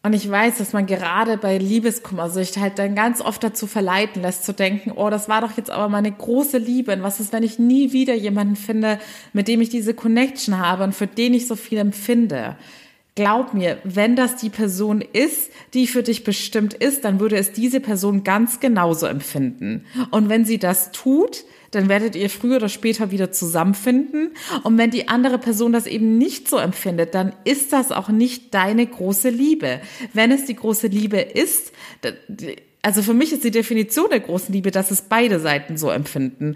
Und 0.06 0.12
ich 0.12 0.30
weiß, 0.30 0.58
dass 0.58 0.74
man 0.74 0.86
gerade 0.86 1.38
bei 1.38 1.58
Liebeskummersucht 1.58 2.58
halt 2.58 2.78
dann 2.78 2.94
ganz 2.94 3.22
oft 3.22 3.42
dazu 3.42 3.68
verleiten 3.68 4.22
lässt, 4.22 4.44
zu 4.44 4.54
denken, 4.54 4.92
oh, 4.94 5.10
das 5.10 5.30
war 5.30 5.40
doch 5.40 5.56
jetzt 5.56 5.72
aber 5.72 5.88
meine 5.88 6.12
große 6.12 6.58
Liebe. 6.58 6.92
Und 6.92 7.04
was 7.04 7.22
ist, 7.22 7.32
wenn 7.32 7.42
ich 7.42 7.58
nie 7.58 7.94
wieder 7.94 8.14
jemanden 8.14 8.58
finde, 8.58 9.00
mit 9.32 9.48
dem 9.48 9.62
ich 9.62 9.70
diese 9.70 9.94
Connection 9.94 10.58
habe 10.58 10.84
und 10.84 10.94
für 10.94 11.08
den 11.08 11.34
ich 11.34 11.48
so 11.48 11.56
viel 11.56 11.78
empfinde? 11.78 12.58
Glaub 13.16 13.54
mir, 13.54 13.78
wenn 13.84 14.16
das 14.16 14.38
die 14.38 14.50
Person 14.50 15.02
ist, 15.02 15.52
die 15.76 15.86
für 15.86 16.02
dich 16.02 16.24
bestimmt 16.24 16.74
ist, 16.74 17.06
dann 17.06 17.20
würde 17.20 17.38
es 17.38 17.52
diese 17.52 17.80
Person 17.80 18.24
ganz 18.24 18.60
genauso 18.60 19.06
empfinden. 19.06 19.86
Und 20.10 20.30
wenn 20.30 20.46
sie 20.46 20.58
das 20.58 20.92
tut, 20.92 21.44
dann 21.70 21.90
werdet 21.90 22.16
ihr 22.16 22.30
früher 22.30 22.58
oder 22.58 22.70
später 22.70 23.12
wieder 23.12 23.32
zusammenfinden. 23.32 24.32
Und 24.64 24.80
wenn 24.80 24.90
die 24.90 25.10
andere 25.10 25.38
Person 25.38 25.74
das 25.74 25.86
eben 25.86 26.18
nicht 26.18 26.48
so 26.48 26.58
empfindet, 26.58 27.14
dann 27.14 27.34
ist 27.46 27.72
das 27.72 27.92
auch 27.92 28.10
nicht 28.10 28.54
deine 28.54 28.86
große 28.86 29.30
Liebe. 29.30 29.82
Wenn 30.14 30.32
es 30.32 30.46
die 30.46 30.56
große 30.56 30.88
Liebe 30.88 31.20
ist, 31.20 31.72
also 32.82 33.02
für 33.02 33.14
mich 33.14 33.32
ist 33.32 33.44
die 33.44 33.52
Definition 33.52 34.10
der 34.10 34.20
großen 34.22 34.54
Liebe, 34.54 34.72
dass 34.72 34.92
es 34.92 35.04
beide 35.04 35.40
Seiten 35.40 35.78
so 35.78 35.90
empfinden. 35.90 36.56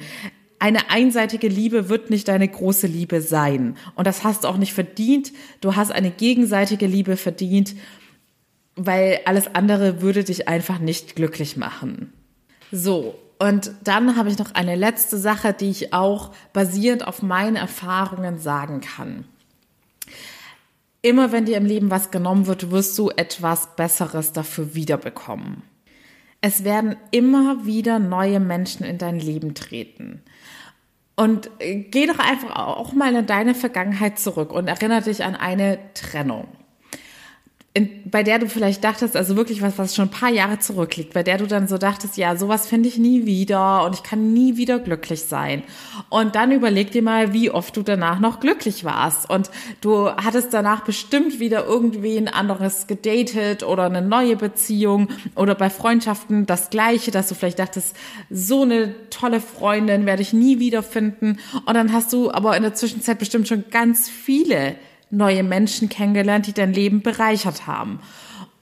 Eine 0.59 0.89
einseitige 0.89 1.47
Liebe 1.47 1.89
wird 1.89 2.09
nicht 2.09 2.27
deine 2.27 2.47
große 2.47 2.87
Liebe 2.87 3.21
sein. 3.21 3.77
Und 3.95 4.07
das 4.07 4.23
hast 4.23 4.43
du 4.43 4.47
auch 4.47 4.57
nicht 4.57 4.73
verdient. 4.73 5.31
Du 5.61 5.75
hast 5.75 5.91
eine 5.91 6.09
gegenseitige 6.09 6.87
Liebe 6.87 7.15
verdient, 7.15 7.75
weil 8.75 9.19
alles 9.25 9.53
andere 9.53 10.01
würde 10.01 10.23
dich 10.23 10.47
einfach 10.47 10.79
nicht 10.79 11.15
glücklich 11.15 11.57
machen. 11.57 12.11
So, 12.71 13.15
und 13.39 13.71
dann 13.83 14.15
habe 14.15 14.29
ich 14.29 14.39
noch 14.39 14.55
eine 14.55 14.75
letzte 14.75 15.17
Sache, 15.17 15.53
die 15.53 15.69
ich 15.69 15.93
auch 15.93 16.33
basierend 16.53 17.05
auf 17.05 17.21
meinen 17.21 17.55
Erfahrungen 17.55 18.39
sagen 18.39 18.81
kann. 18.81 19.25
Immer 21.03 21.31
wenn 21.31 21.45
dir 21.45 21.57
im 21.57 21.65
Leben 21.65 21.91
was 21.91 22.09
genommen 22.09 22.47
wird, 22.47 22.71
wirst 22.71 22.97
du 22.97 23.11
etwas 23.11 23.75
Besseres 23.75 24.33
dafür 24.33 24.73
wiederbekommen. 24.73 25.61
Es 26.47 26.63
werden 26.63 26.95
immer 27.11 27.65
wieder 27.65 27.99
neue 27.99 28.39
Menschen 28.39 28.85
in 28.85 28.97
dein 28.97 29.19
Leben 29.19 29.53
treten. 29.53 30.21
Und 31.17 31.49
äh, 31.59 31.75
geh 31.75 32.05
doch 32.05 32.19
einfach 32.19 32.55
auch 32.55 32.93
mal 32.93 33.13
in 33.13 33.25
deine 33.25 33.53
Vergangenheit 33.53 34.17
zurück 34.17 34.53
und 34.53 34.69
erinnere 34.69 35.01
dich 35.01 35.25
an 35.25 35.35
eine 35.35 35.77
Trennung 35.93 36.47
in, 37.77 38.09
bei 38.09 38.23
der 38.23 38.39
du 38.39 38.49
vielleicht 38.49 38.83
dachtest, 38.83 39.15
also 39.15 39.35
wirklich 39.35 39.61
was, 39.61 39.77
was 39.77 39.93
schon 39.93 40.07
ein 40.07 40.11
paar 40.11 40.31
Jahre 40.31 40.57
zurückliegt, 40.57 41.13
bei 41.13 41.21
der 41.21 41.37
du 41.37 41.45
dann 41.45 41.67
so 41.67 41.77
dachtest, 41.77 42.17
ja, 42.17 42.35
sowas 42.35 42.65
finde 42.65 42.89
ich 42.89 42.97
nie 42.97 43.27
wieder 43.27 43.85
und 43.85 43.93
ich 43.93 44.01
kann 44.01 44.33
nie 44.33 44.57
wieder 44.57 44.79
glücklich 44.79 45.25
sein. 45.25 45.61
Und 46.09 46.33
dann 46.33 46.51
überleg 46.51 46.89
dir 46.89 47.03
mal, 47.03 47.33
wie 47.33 47.51
oft 47.51 47.77
du 47.77 47.83
danach 47.83 48.19
noch 48.19 48.39
glücklich 48.39 48.83
warst. 48.83 49.29
Und 49.29 49.51
du 49.81 50.09
hattest 50.09 50.55
danach 50.55 50.85
bestimmt 50.85 51.39
wieder 51.39 51.65
irgendwen 51.65 52.27
anderes 52.27 52.87
gedatet 52.87 53.61
oder 53.61 53.83
eine 53.83 54.01
neue 54.01 54.37
Beziehung 54.37 55.09
oder 55.35 55.53
bei 55.53 55.69
Freundschaften 55.69 56.47
das 56.47 56.71
Gleiche, 56.71 57.11
dass 57.11 57.29
du 57.29 57.35
vielleicht 57.35 57.59
dachtest, 57.59 57.95
so 58.31 58.63
eine 58.63 58.95
tolle 59.11 59.39
Freundin 59.39 60.07
werde 60.07 60.23
ich 60.23 60.33
nie 60.33 60.57
wiederfinden. 60.57 61.37
Und 61.67 61.75
dann 61.75 61.93
hast 61.93 62.11
du 62.11 62.31
aber 62.31 62.57
in 62.57 62.63
der 62.63 62.73
Zwischenzeit 62.73 63.19
bestimmt 63.19 63.47
schon 63.47 63.65
ganz 63.69 64.09
viele 64.09 64.77
neue 65.09 65.43
Menschen 65.43 65.89
kennengelernt, 65.89 66.47
die 66.47 66.53
dein 66.53 66.73
Leben 66.73 67.01
bereichert 67.01 67.67
haben. 67.67 67.99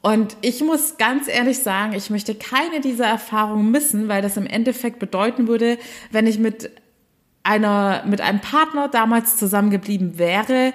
Und 0.02 0.38
ich 0.42 0.62
muss 0.62 0.98
ganz 0.98 1.28
ehrlich 1.28 1.60
sagen, 1.60 1.94
ich 1.94 2.12
möchte 2.12 2.36
keine 2.36 2.80
dieser 2.80 3.08
Erfahrungen 3.08 3.72
missen, 3.72 4.08
weil 4.08 4.22
das 4.22 4.38
im 4.38 4.46
Endeffekt 4.46 5.00
bedeuten 5.00 5.48
würde, 5.48 5.80
wenn 6.12 6.28
ich 6.28 6.38
mit 6.38 6.70
einer, 7.42 8.04
mit 8.06 8.22
einem 8.22 8.40
Partner 8.40 8.88
damals 8.88 9.38
zusammengeblieben 9.38 10.20
wäre, 10.20 10.74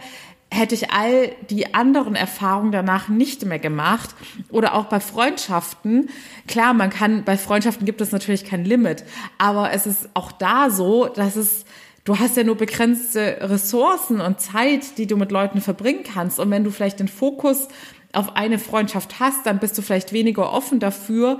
hätte 0.53 0.75
ich 0.75 0.91
all 0.91 1.31
die 1.49 1.75
anderen 1.75 2.17
Erfahrungen 2.17 2.73
danach 2.73 3.09
nicht 3.09 3.45
mehr 3.45 3.61
gemacht. 3.61 4.11
Oder 4.51 4.75
auch 4.75 4.87
bei 4.87 4.99
Freundschaften. 4.99 6.11
Klar, 6.49 6.75
man 6.75 6.91
kann, 6.91 7.25
bei 7.25 7.37
Freundschaften 7.37 7.87
gibt 7.87 8.01
es 8.01 8.11
natürlich 8.11 8.45
kein 8.45 8.65
Limit. 8.65 9.05
Aber 9.39 9.73
es 9.73 9.87
ist 9.87 10.09
auch 10.15 10.33
da 10.33 10.71
so, 10.71 11.07
dass 11.07 11.37
es 11.37 11.65
du 12.05 12.19
hast 12.19 12.37
ja 12.37 12.45
nur 12.45 12.57
begrenzte 12.57 13.39
Ressourcen 13.41 14.21
und 14.21 14.41
Zeit, 14.41 14.99
die 14.99 15.07
du 15.07 15.17
mit 15.17 15.31
Leuten 15.31 15.61
verbringen 15.61 16.03
kannst. 16.03 16.39
Und 16.39 16.51
wenn 16.51 16.65
du 16.65 16.71
vielleicht 16.71 17.01
den 17.01 17.09
Fokus 17.09 17.69
auf 18.13 18.37
eine 18.37 18.59
Freundschaft 18.59 19.21
hast, 19.21 19.47
dann 19.47 19.59
bist 19.59 19.79
du 19.79 19.83
vielleicht 19.83 20.13
weniger 20.13 20.53
offen 20.53 20.81
dafür, 20.81 21.39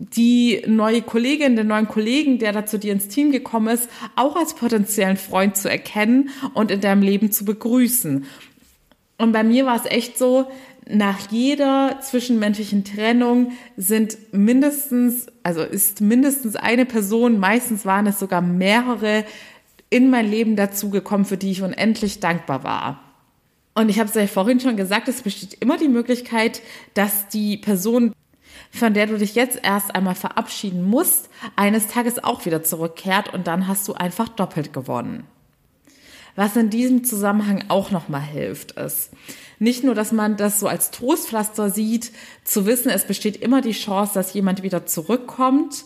die 0.00 0.62
neue 0.66 1.02
Kollegin, 1.02 1.56
den 1.56 1.66
neuen 1.66 1.86
Kollegen, 1.86 2.38
der 2.38 2.52
da 2.52 2.64
zu 2.64 2.78
dir 2.78 2.92
ins 2.92 3.08
Team 3.08 3.32
gekommen 3.32 3.68
ist, 3.68 3.88
auch 4.16 4.34
als 4.34 4.54
potenziellen 4.54 5.18
Freund 5.18 5.56
zu 5.56 5.68
erkennen 5.68 6.30
und 6.54 6.70
in 6.70 6.80
deinem 6.80 7.02
Leben 7.02 7.30
zu 7.30 7.44
begrüßen. 7.44 8.24
Und 9.18 9.32
bei 9.32 9.44
mir 9.44 9.66
war 9.66 9.76
es 9.76 9.84
echt 9.84 10.16
so, 10.16 10.50
nach 10.88 11.30
jeder 11.30 11.98
zwischenmenschlichen 12.00 12.84
Trennung 12.84 13.52
sind 13.76 14.16
mindestens, 14.32 15.26
also 15.42 15.62
ist 15.62 16.00
mindestens 16.00 16.56
eine 16.56 16.86
Person, 16.86 17.38
meistens 17.38 17.84
waren 17.84 18.06
es 18.06 18.18
sogar 18.18 18.40
mehrere, 18.40 19.24
in 19.90 20.08
mein 20.08 20.28
Leben 20.28 20.56
dazugekommen, 20.56 21.26
für 21.26 21.36
die 21.36 21.50
ich 21.50 21.62
unendlich 21.62 22.20
dankbar 22.20 22.64
war. 22.64 23.00
Und 23.74 23.88
ich 23.88 23.98
habe 23.98 24.08
es 24.08 24.14
ja 24.14 24.26
vorhin 24.26 24.60
schon 24.60 24.76
gesagt, 24.76 25.08
es 25.08 25.22
besteht 25.22 25.54
immer 25.54 25.78
die 25.78 25.88
Möglichkeit, 25.88 26.62
dass 26.94 27.28
die 27.28 27.56
Person, 27.56 28.12
von 28.70 28.94
der 28.94 29.06
du 29.06 29.18
dich 29.18 29.34
jetzt 29.34 29.60
erst 29.62 29.94
einmal 29.94 30.14
verabschieden 30.14 30.82
musst, 30.82 31.28
eines 31.56 31.88
Tages 31.88 32.22
auch 32.22 32.46
wieder 32.46 32.62
zurückkehrt 32.62 33.32
und 33.32 33.46
dann 33.46 33.68
hast 33.68 33.86
du 33.88 33.94
einfach 33.94 34.28
doppelt 34.28 34.72
gewonnen. 34.72 35.24
Was 36.36 36.56
in 36.56 36.70
diesem 36.70 37.04
Zusammenhang 37.04 37.64
auch 37.68 37.90
nochmal 37.90 38.22
hilft, 38.22 38.72
ist 38.72 39.10
nicht 39.58 39.84
nur, 39.84 39.94
dass 39.94 40.12
man 40.12 40.36
das 40.36 40.60
so 40.60 40.68
als 40.68 40.90
Trostpflaster 40.90 41.70
sieht, 41.70 42.12
zu 42.44 42.66
wissen, 42.66 42.90
es 42.90 43.04
besteht 43.04 43.36
immer 43.36 43.60
die 43.60 43.72
Chance, 43.72 44.14
dass 44.14 44.32
jemand 44.32 44.62
wieder 44.62 44.86
zurückkommt, 44.86 45.84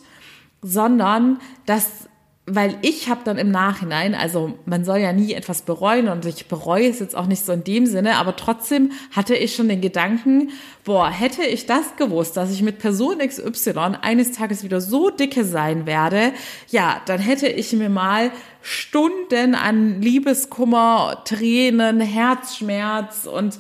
sondern 0.63 1.41
dass 1.67 2.04
weil 2.47 2.77
ich 2.83 3.09
habe 3.09 3.23
dann 3.25 3.39
im 3.39 3.51
Nachhinein, 3.51 4.15
also 4.15 4.59
man 4.67 4.85
soll 4.85 4.99
ja 4.99 5.15
nie 5.15 5.33
etwas 5.33 5.63
bereuen 5.63 6.09
und 6.09 6.27
ich 6.27 6.47
bereue 6.47 6.89
es 6.89 7.01
jetzt 7.01 7.17
auch 7.17 7.27
nicht 7.27 7.45
so 7.45 7.53
in 7.53 7.65
dem 7.65 7.87
Sinne, 7.87 8.17
aber 8.17 8.37
trotzdem 8.37 8.93
hatte 9.13 9.35
ich 9.35 9.55
schon 9.55 9.69
den 9.69 9.81
Gedanken, 9.81 10.51
boah, 10.85 11.09
hätte 11.09 11.43
ich 11.43 11.65
das 11.65 11.97
gewusst, 11.97 12.37
dass 12.37 12.53
ich 12.53 12.61
mit 12.61 12.79
Person 12.79 13.19
XY 13.19 13.97
eines 14.03 14.33
Tages 14.33 14.63
wieder 14.63 14.83
so 14.83 15.09
dicke 15.09 15.43
sein 15.45 15.87
werde, 15.87 16.33
ja, 16.69 17.01
dann 17.07 17.19
hätte 17.19 17.49
ich 17.49 17.73
mir 17.73 17.89
mal 17.89 18.31
Stunden 18.61 19.55
an 19.55 20.03
Liebeskummer, 20.03 21.23
Tränen, 21.25 22.01
Herzschmerz 22.01 23.27
und 23.27 23.59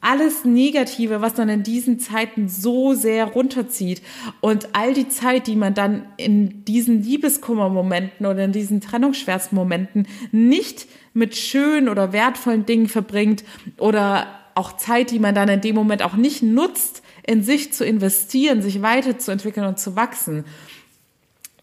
alles 0.00 0.44
Negative, 0.44 1.20
was 1.20 1.34
dann 1.34 1.48
in 1.48 1.62
diesen 1.62 1.98
Zeiten 1.98 2.48
so 2.48 2.94
sehr 2.94 3.24
runterzieht 3.24 4.02
und 4.40 4.74
all 4.74 4.92
die 4.92 5.08
Zeit, 5.08 5.46
die 5.46 5.56
man 5.56 5.74
dann 5.74 6.06
in 6.16 6.64
diesen 6.64 7.02
Liebeskummermomenten 7.02 8.26
oder 8.26 8.44
in 8.44 8.52
diesen 8.52 8.80
Trennungsschmerzmomenten 8.80 10.06
nicht 10.32 10.86
mit 11.14 11.36
schönen 11.36 11.88
oder 11.88 12.12
wertvollen 12.12 12.66
Dingen 12.66 12.88
verbringt 12.88 13.44
oder 13.78 14.26
auch 14.54 14.76
Zeit, 14.76 15.10
die 15.10 15.18
man 15.18 15.34
dann 15.34 15.48
in 15.48 15.60
dem 15.60 15.74
Moment 15.74 16.02
auch 16.02 16.14
nicht 16.14 16.42
nutzt, 16.42 17.02
in 17.26 17.42
sich 17.42 17.72
zu 17.72 17.84
investieren, 17.84 18.60
sich 18.60 18.82
weiterzuentwickeln 18.82 19.66
und 19.66 19.78
zu 19.78 19.96
wachsen 19.96 20.44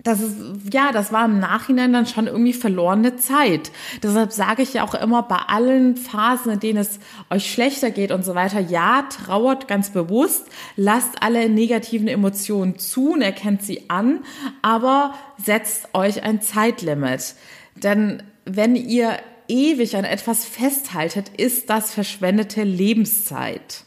das 0.03 0.21
ist, 0.21 0.35
ja, 0.73 0.91
das 0.91 1.11
war 1.11 1.25
im 1.25 1.39
Nachhinein 1.39 1.93
dann 1.93 2.05
schon 2.05 2.27
irgendwie 2.27 2.53
verlorene 2.53 3.17
Zeit. 3.17 3.71
Deshalb 4.01 4.31
sage 4.31 4.63
ich 4.63 4.73
ja 4.73 4.83
auch 4.83 4.93
immer 4.93 5.23
bei 5.23 5.37
allen 5.37 5.95
Phasen, 5.95 6.53
in 6.53 6.59
denen 6.59 6.79
es 6.79 6.99
euch 7.29 7.51
schlechter 7.51 7.91
geht 7.91 8.11
und 8.11 8.25
so 8.25 8.35
weiter, 8.35 8.59
ja, 8.59 9.03
trauert 9.03 9.67
ganz 9.67 9.91
bewusst, 9.91 10.45
lasst 10.75 11.21
alle 11.21 11.49
negativen 11.49 12.07
Emotionen 12.07 12.79
zu 12.79 13.13
und 13.13 13.21
erkennt 13.21 13.63
sie 13.63 13.89
an, 13.89 14.19
aber 14.61 15.13
setzt 15.43 15.93
euch 15.93 16.23
ein 16.23 16.41
Zeitlimit. 16.41 17.35
Denn 17.75 18.23
wenn 18.45 18.75
ihr 18.75 19.17
ewig 19.47 19.95
an 19.95 20.05
etwas 20.05 20.45
festhaltet, 20.45 21.29
ist 21.37 21.69
das 21.69 21.93
verschwendete 21.93 22.63
Lebenszeit. 22.63 23.85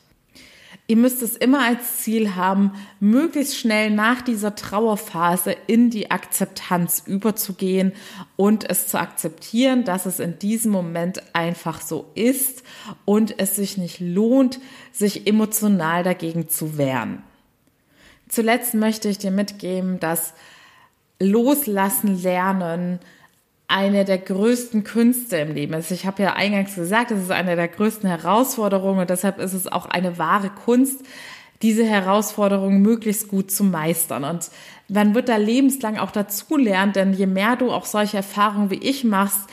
Ihr 0.86 0.96
müsst 0.96 1.22
es 1.22 1.34
immer 1.34 1.64
als 1.64 2.02
Ziel 2.02 2.34
haben, 2.34 2.72
möglichst 3.00 3.56
schnell 3.56 3.90
nach 3.90 4.20
dieser 4.20 4.54
Trauerphase 4.54 5.56
in 5.66 5.88
die 5.88 6.10
Akzeptanz 6.10 7.04
überzugehen 7.06 7.92
und 8.36 8.68
es 8.68 8.86
zu 8.88 9.00
akzeptieren, 9.00 9.84
dass 9.84 10.04
es 10.04 10.20
in 10.20 10.38
diesem 10.38 10.72
Moment 10.72 11.22
einfach 11.34 11.80
so 11.80 12.10
ist 12.14 12.64
und 13.06 13.38
es 13.38 13.56
sich 13.56 13.78
nicht 13.78 13.98
lohnt, 13.98 14.60
sich 14.92 15.26
emotional 15.26 16.02
dagegen 16.02 16.50
zu 16.50 16.76
wehren. 16.76 17.22
Zuletzt 18.28 18.74
möchte 18.74 19.08
ich 19.08 19.16
dir 19.16 19.30
mitgeben, 19.30 20.00
dass 20.00 20.34
Loslassen 21.18 22.20
lernen 22.22 22.98
eine 23.68 24.04
der 24.04 24.18
größten 24.18 24.84
Künste 24.84 25.36
im 25.38 25.54
Leben 25.54 25.74
ist. 25.74 25.90
Ich 25.90 26.06
habe 26.06 26.22
ja 26.22 26.34
eingangs 26.34 26.74
gesagt, 26.74 27.10
es 27.10 27.22
ist 27.22 27.30
eine 27.30 27.56
der 27.56 27.68
größten 27.68 28.08
Herausforderungen 28.08 29.00
und 29.00 29.10
deshalb 29.10 29.38
ist 29.38 29.54
es 29.54 29.66
auch 29.66 29.86
eine 29.86 30.18
wahre 30.18 30.50
Kunst, 30.50 31.00
diese 31.62 31.84
Herausforderungen 31.84 32.82
möglichst 32.82 33.28
gut 33.28 33.50
zu 33.50 33.64
meistern. 33.64 34.24
Und 34.24 34.50
man 34.88 35.14
wird 35.14 35.28
da 35.28 35.36
lebenslang 35.36 35.98
auch 35.98 36.10
dazu 36.10 36.56
lernen, 36.56 36.92
denn 36.92 37.14
je 37.14 37.26
mehr 37.26 37.56
du 37.56 37.70
auch 37.70 37.86
solche 37.86 38.18
Erfahrungen 38.18 38.70
wie 38.70 38.74
ich 38.76 39.04
machst, 39.04 39.48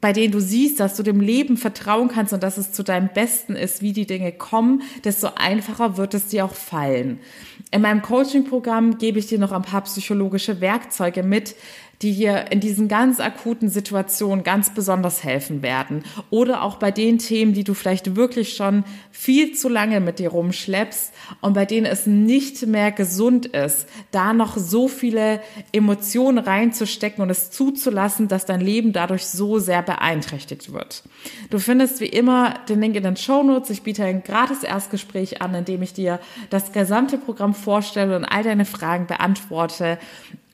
bei 0.00 0.12
denen 0.12 0.32
du 0.32 0.40
siehst, 0.40 0.80
dass 0.80 0.96
du 0.96 1.02
dem 1.02 1.20
Leben 1.20 1.56
vertrauen 1.56 2.08
kannst 2.08 2.32
und 2.32 2.42
dass 2.42 2.56
es 2.56 2.72
zu 2.72 2.82
deinem 2.82 3.10
Besten 3.14 3.54
ist, 3.54 3.82
wie 3.82 3.92
die 3.92 4.06
Dinge 4.06 4.32
kommen, 4.32 4.82
desto 5.04 5.28
einfacher 5.36 5.96
wird 5.96 6.14
es 6.14 6.26
dir 6.26 6.44
auch 6.44 6.54
fallen. 6.54 7.20
In 7.70 7.82
meinem 7.82 8.02
Coaching-Programm 8.02 8.98
gebe 8.98 9.18
ich 9.18 9.26
dir 9.26 9.38
noch 9.38 9.52
ein 9.52 9.62
paar 9.62 9.82
psychologische 9.82 10.60
Werkzeuge 10.60 11.22
mit, 11.22 11.54
die 12.02 12.14
dir 12.14 12.50
in 12.50 12.60
diesen 12.60 12.88
ganz 12.88 13.20
akuten 13.20 13.68
Situationen 13.68 14.44
ganz 14.44 14.74
besonders 14.74 15.22
helfen 15.22 15.62
werden. 15.62 16.04
Oder 16.30 16.62
auch 16.62 16.76
bei 16.76 16.90
den 16.90 17.18
Themen, 17.18 17.52
die 17.52 17.64
du 17.64 17.74
vielleicht 17.74 18.16
wirklich 18.16 18.54
schon 18.54 18.84
viel 19.10 19.54
zu 19.54 19.68
lange 19.68 20.00
mit 20.00 20.18
dir 20.18 20.30
rumschleppst 20.30 21.12
und 21.40 21.52
bei 21.54 21.64
denen 21.64 21.86
es 21.86 22.06
nicht 22.06 22.66
mehr 22.66 22.92
gesund 22.92 23.46
ist, 23.46 23.88
da 24.10 24.32
noch 24.32 24.56
so 24.56 24.88
viele 24.88 25.40
Emotionen 25.72 26.38
reinzustecken 26.38 27.22
und 27.22 27.30
es 27.30 27.50
zuzulassen, 27.50 28.28
dass 28.28 28.46
dein 28.46 28.60
Leben 28.60 28.92
dadurch 28.92 29.26
so 29.26 29.58
sehr 29.58 29.82
beeinträchtigt 29.82 30.72
wird. 30.72 31.02
Du 31.50 31.58
findest 31.58 32.00
wie 32.00 32.06
immer 32.06 32.54
den 32.68 32.80
Link 32.80 32.96
in 32.96 33.04
den 33.04 33.16
Show 33.16 33.42
Notes. 33.42 33.70
Ich 33.70 33.82
biete 33.82 34.04
ein 34.04 34.22
gratis 34.22 34.62
Erstgespräch 34.62 35.40
an, 35.40 35.54
in 35.54 35.64
dem 35.64 35.82
ich 35.82 35.92
dir 35.92 36.20
das 36.50 36.72
gesamte 36.72 37.18
Programm 37.18 37.54
vorstelle 37.54 38.16
und 38.16 38.24
all 38.24 38.42
deine 38.42 38.64
Fragen 38.64 39.06
beantworte. 39.06 39.98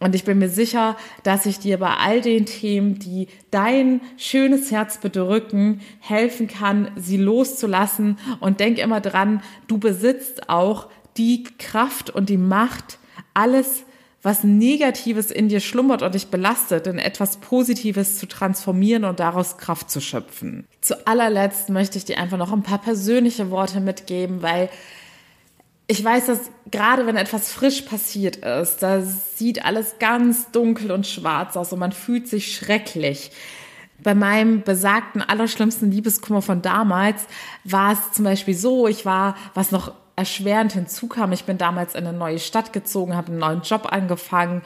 Und 0.00 0.14
ich 0.14 0.24
bin 0.24 0.38
mir 0.38 0.48
sicher, 0.48 0.96
dass 1.22 1.46
ich 1.46 1.58
dir 1.58 1.78
bei 1.78 1.94
all 1.94 2.20
den 2.20 2.46
Themen, 2.46 2.98
die 2.98 3.28
dein 3.50 4.00
schönes 4.16 4.70
Herz 4.70 4.98
bedrücken, 4.98 5.80
helfen 6.00 6.46
kann, 6.46 6.90
sie 6.96 7.16
loszulassen. 7.16 8.18
Und 8.40 8.60
denk 8.60 8.78
immer 8.78 9.00
dran, 9.00 9.42
du 9.66 9.78
besitzt 9.78 10.48
auch 10.48 10.88
die 11.16 11.44
Kraft 11.58 12.10
und 12.10 12.28
die 12.28 12.36
Macht, 12.36 12.98
alles, 13.34 13.84
was 14.22 14.44
Negatives 14.44 15.30
in 15.30 15.48
dir 15.48 15.60
schlummert 15.60 16.02
und 16.02 16.14
dich 16.14 16.28
belastet, 16.28 16.86
in 16.86 16.98
etwas 16.98 17.38
Positives 17.38 18.18
zu 18.18 18.26
transformieren 18.26 19.04
und 19.04 19.20
daraus 19.20 19.58
Kraft 19.58 19.90
zu 19.90 20.00
schöpfen. 20.00 20.66
Zu 20.80 21.06
allerletzt 21.06 21.70
möchte 21.70 21.98
ich 21.98 22.04
dir 22.04 22.18
einfach 22.18 22.38
noch 22.38 22.52
ein 22.52 22.62
paar 22.62 22.80
persönliche 22.80 23.50
Worte 23.50 23.80
mitgeben, 23.80 24.42
weil 24.42 24.70
ich 25.90 26.04
weiß, 26.04 26.26
dass 26.26 26.50
gerade 26.70 27.06
wenn 27.06 27.16
etwas 27.16 27.50
frisch 27.50 27.80
passiert 27.80 28.36
ist, 28.36 28.82
da 28.82 29.00
sieht 29.00 29.64
alles 29.64 29.98
ganz 29.98 30.50
dunkel 30.50 30.92
und 30.92 31.06
schwarz 31.06 31.56
aus 31.56 31.72
und 31.72 31.78
man 31.78 31.92
fühlt 31.92 32.28
sich 32.28 32.54
schrecklich. 32.54 33.30
Bei 34.00 34.14
meinem 34.14 34.62
besagten 34.62 35.22
allerschlimmsten 35.22 35.90
Liebeskummer 35.90 36.42
von 36.42 36.60
damals 36.60 37.22
war 37.64 37.92
es 37.94 38.12
zum 38.12 38.26
Beispiel 38.26 38.54
so, 38.54 38.86
ich 38.86 39.06
war, 39.06 39.34
was 39.54 39.72
noch 39.72 39.92
erschwerend 40.14 40.72
hinzukam, 40.72 41.32
ich 41.32 41.44
bin 41.44 41.58
damals 41.58 41.94
in 41.94 42.06
eine 42.06 42.16
neue 42.16 42.38
Stadt 42.38 42.72
gezogen, 42.74 43.16
habe 43.16 43.28
einen 43.28 43.38
neuen 43.38 43.62
Job 43.62 43.90
angefangen 43.90 44.62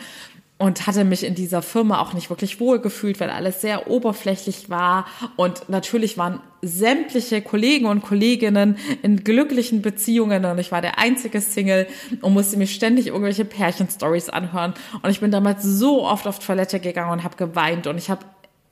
und 0.62 0.86
hatte 0.86 1.02
mich 1.02 1.24
in 1.24 1.34
dieser 1.34 1.60
Firma 1.60 2.00
auch 2.00 2.12
nicht 2.12 2.30
wirklich 2.30 2.60
wohl 2.60 2.78
gefühlt, 2.78 3.18
weil 3.18 3.30
alles 3.30 3.60
sehr 3.60 3.90
oberflächlich 3.90 4.70
war. 4.70 5.06
Und 5.34 5.68
natürlich 5.68 6.16
waren 6.18 6.38
sämtliche 6.62 7.42
Kollegen 7.42 7.86
und 7.86 8.02
Kolleginnen 8.02 8.78
in 9.02 9.24
glücklichen 9.24 9.82
Beziehungen 9.82 10.44
und 10.44 10.58
ich 10.58 10.70
war 10.70 10.80
der 10.80 11.00
einzige 11.00 11.40
Single 11.40 11.88
und 12.20 12.32
musste 12.32 12.56
mir 12.58 12.68
ständig 12.68 13.08
irgendwelche 13.08 13.44
Pärchenstories 13.44 14.28
anhören. 14.28 14.74
Und 15.02 15.10
ich 15.10 15.18
bin 15.18 15.32
damals 15.32 15.64
so 15.64 16.04
oft 16.04 16.28
auf 16.28 16.38
Toilette 16.38 16.78
gegangen 16.78 17.10
und 17.10 17.24
habe 17.24 17.36
geweint 17.36 17.88
und 17.88 17.98
ich 17.98 18.08
habe 18.08 18.24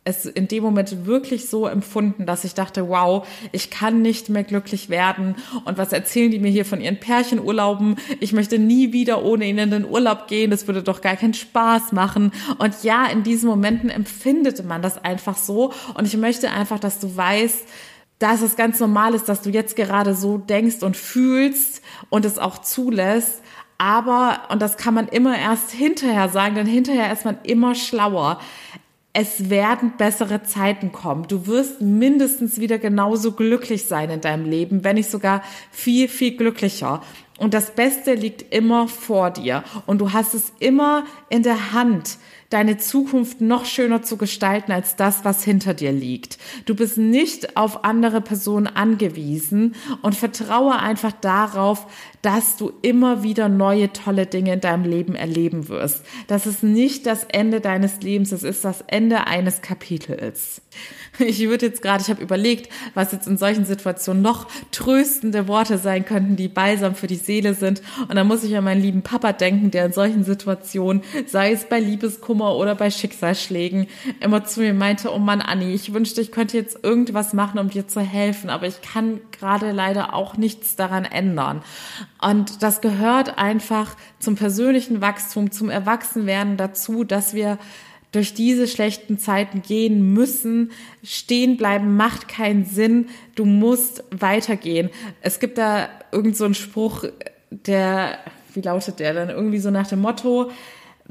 es 0.05 0.25
in 0.25 0.49
dem 0.49 0.63
Moment 0.63 1.05
wirklich 1.05 1.49
so 1.49 1.67
empfunden, 1.67 2.25
dass 2.25 2.45
ich 2.45 2.55
dachte, 2.55 2.89
wow, 2.89 3.27
ich 3.53 3.71
kann 3.71 4.01
nicht 4.01 4.31
mehr 4.31 4.45
glücklich 4.45 4.89
werden. 4.89 5.37
Und 5.67 5.77
was 5.77 5.93
erzählen 5.93 6.31
die 6.31 6.39
mir 6.39 6.51
hier 6.51 6.65
von 6.65 6.81
ihren 6.81 6.99
Pärchenurlauben? 6.99 7.97
Ich 8.19 8.33
möchte 8.33 8.59
nie 8.59 8.93
wieder 8.93 9.23
ohne 9.23 9.47
ihnen 9.47 9.59
in 9.59 9.71
den 9.71 9.85
Urlaub 9.85 10.27
gehen. 10.27 10.51
Das 10.51 10.67
würde 10.67 10.83
doch 10.83 11.03
gar 11.03 11.17
keinen 11.17 11.35
Spaß 11.35 11.93
machen. 11.93 12.33
Und 12.59 12.83
ja, 12.83 13.07
in 13.07 13.23
diesen 13.23 13.49
Momenten 13.49 13.91
empfindet 13.91 14.65
man 14.65 14.81
das 14.81 15.03
einfach 15.05 15.37
so. 15.37 15.73
Und 15.95 16.07
ich 16.07 16.17
möchte 16.17 16.51
einfach, 16.51 16.79
dass 16.79 16.99
du 16.99 17.15
weißt, 17.15 17.69
dass 18.19 18.41
es 18.41 18.57
ganz 18.57 18.81
normal 18.81 19.15
ist, 19.15 19.29
dass 19.29 19.43
du 19.43 19.51
jetzt 19.51 19.77
gerade 19.77 20.15
so 20.15 20.39
denkst 20.39 20.83
und 20.83 20.97
fühlst 20.97 21.83
und 22.09 22.25
es 22.25 22.39
auch 22.39 22.59
zulässt. 22.59 23.43
Aber, 23.77 24.43
und 24.51 24.61
das 24.61 24.77
kann 24.77 24.93
man 24.93 25.09
immer 25.09 25.39
erst 25.39 25.71
hinterher 25.71 26.29
sagen, 26.29 26.55
denn 26.55 26.67
hinterher 26.67 27.11
ist 27.13 27.25
man 27.25 27.39
immer 27.45 27.75
schlauer 27.75 28.39
es 29.13 29.51
werden 29.51 29.95
bessere 29.99 30.43
Zeiten 30.45 30.93
kommen. 30.93 31.27
Du 31.27 31.47
wirst 31.47 31.81
mindestens 31.81 32.61
wieder 32.61 32.79
genauso 32.79 33.33
glücklich 33.33 33.87
sein 33.87 34.09
in 34.11 34.21
deinem 34.21 34.49
Leben, 34.49 34.85
wenn 34.85 34.97
nicht 34.97 35.11
sogar 35.11 35.43
viel, 35.71 36.09
viel 36.09 36.37
glücklicher. 36.37 37.03
Und 37.39 37.55
das 37.55 37.75
Beste 37.75 38.15
liegt 38.15 38.55
immer 38.55 38.87
vor 38.87 39.31
dir. 39.31 39.65
Und 39.87 40.01
du 40.01 40.13
hast 40.13 40.35
es 40.35 40.53
immer 40.61 41.05
in 41.29 41.43
der 41.43 41.73
Hand, 41.73 42.19
deine 42.51 42.79
Zukunft 42.79 43.41
noch 43.41 43.65
schöner 43.65 44.03
zu 44.03 44.17
gestalten 44.17 44.73
als 44.73 44.97
das, 44.97 45.25
was 45.25 45.45
hinter 45.45 45.73
dir 45.73 45.93
liegt. 45.93 46.39
Du 46.67 46.75
bist 46.75 46.99
nicht 46.99 47.57
auf 47.57 47.85
andere 47.85 48.21
Personen 48.21 48.67
angewiesen 48.67 49.77
und 50.03 50.17
vertraue 50.17 50.79
einfach 50.79 51.13
darauf, 51.13 51.87
dass 52.23 52.57
du 52.57 52.73
immer 52.83 53.23
wieder 53.23 53.49
neue 53.49 53.93
tolle 53.93 54.27
Dinge 54.27 54.55
in 54.55 54.61
deinem 54.61 54.85
Leben 54.85 55.15
erleben 55.15 55.69
wirst. 55.69 56.05
Das 56.27 56.47
ist 56.47 56.63
nicht 56.63 57.07
das 57.07 57.25
Ende 57.25 57.61
deines 57.61 58.03
Lebens, 58.03 58.33
es 58.33 58.43
ist 58.43 58.65
das 58.65 58.83
Ende 58.89 59.27
eines 59.27 59.63
Kapitels. 59.63 60.61
Ich 61.31 61.41
würde 61.49 61.67
jetzt 61.67 61.83
gerade, 61.83 62.03
ich 62.03 62.11
habe 62.11 62.23
überlegt, 62.23 62.73
was 62.95 63.13
jetzt 63.13 63.27
in 63.27 63.37
solchen 63.37 63.65
Situationen 63.65 64.23
noch 64.23 64.47
tröstende 64.73 65.49
Worte 65.49 65.79
sein 65.79 66.05
könnten, 66.05 66.37
die 66.37 66.49
balsam 66.49 66.95
für 66.95 67.07
die 67.07 67.17
Seele 67.17 67.55
sind. 67.55 67.83
Und 68.09 68.17
da 68.17 68.25
muss 68.25 68.43
ich 68.43 68.57
an 68.57 68.65
meinen 68.65 68.83
lieben 68.83 69.03
Papa 69.03 69.33
denken, 69.33 69.71
der 69.71 69.87
in 69.87 69.93
solchen 69.93 70.25
Situationen, 70.25 71.03
sei 71.27 71.53
es 71.53 71.65
bei 71.65 71.79
Liebeskummer 71.79 72.57
oder 72.57 72.75
bei 72.75 72.91
Schicksalsschlägen, 72.91 73.87
immer 74.21 74.45
zu 74.45 74.61
mir 74.61 74.75
meinte, 74.75 75.13
oh 75.13 75.19
Mann, 75.19 75.41
Anni, 75.41 75.73
ich 75.73 75.93
wünschte, 75.93 76.21
ich 76.21 76.33
könnte 76.33 76.57
jetzt 76.57 76.83
irgendwas 76.83 77.33
machen, 77.33 77.59
um 77.59 77.71
dir 77.71 77.87
zu 77.87 78.01
helfen, 78.01 78.51
aber 78.51 78.67
ich 78.67 78.81
kann 78.83 79.21
gerade 79.33 79.73
leider 79.73 80.15
auch 80.15 80.37
nichts 80.37 80.77
daran 80.77 81.05
ändern. 81.05 81.63
Und 82.21 82.63
das 82.63 82.81
gehört 82.81 83.39
einfach 83.39 83.97
zum 84.19 84.35
persönlichen 84.35 85.01
Wachstum, 85.01 85.51
zum 85.51 85.71
Erwachsenwerden 85.71 86.57
dazu, 86.57 87.05
dass 87.05 87.35
wir 87.35 87.59
durch 88.13 88.35
diese 88.35 88.67
schlechten 88.67 89.19
Zeiten 89.19 89.63
gehen 89.63 90.13
müssen. 90.13 90.73
Stehen 91.03 91.57
bleiben 91.57 91.97
macht 91.97 92.29
keinen 92.29 92.65
Sinn. 92.65 93.09
Du 93.35 93.45
musst 93.45 94.05
weitergehen. 94.11 94.91
Es 95.21 95.41
gibt 95.41 95.59
da 95.59 95.89
irgend 96.13 96.37
so 96.37 96.45
einen 96.45 96.55
Spruch, 96.55 97.05
der, 97.51 98.19
wie 98.55 98.61
lautet 98.61 98.99
der 99.01 99.15
dann? 99.15 99.31
Irgendwie 99.31 99.59
so 99.59 99.71
nach 99.71 99.87
dem 99.87 100.01
Motto, 100.01 100.51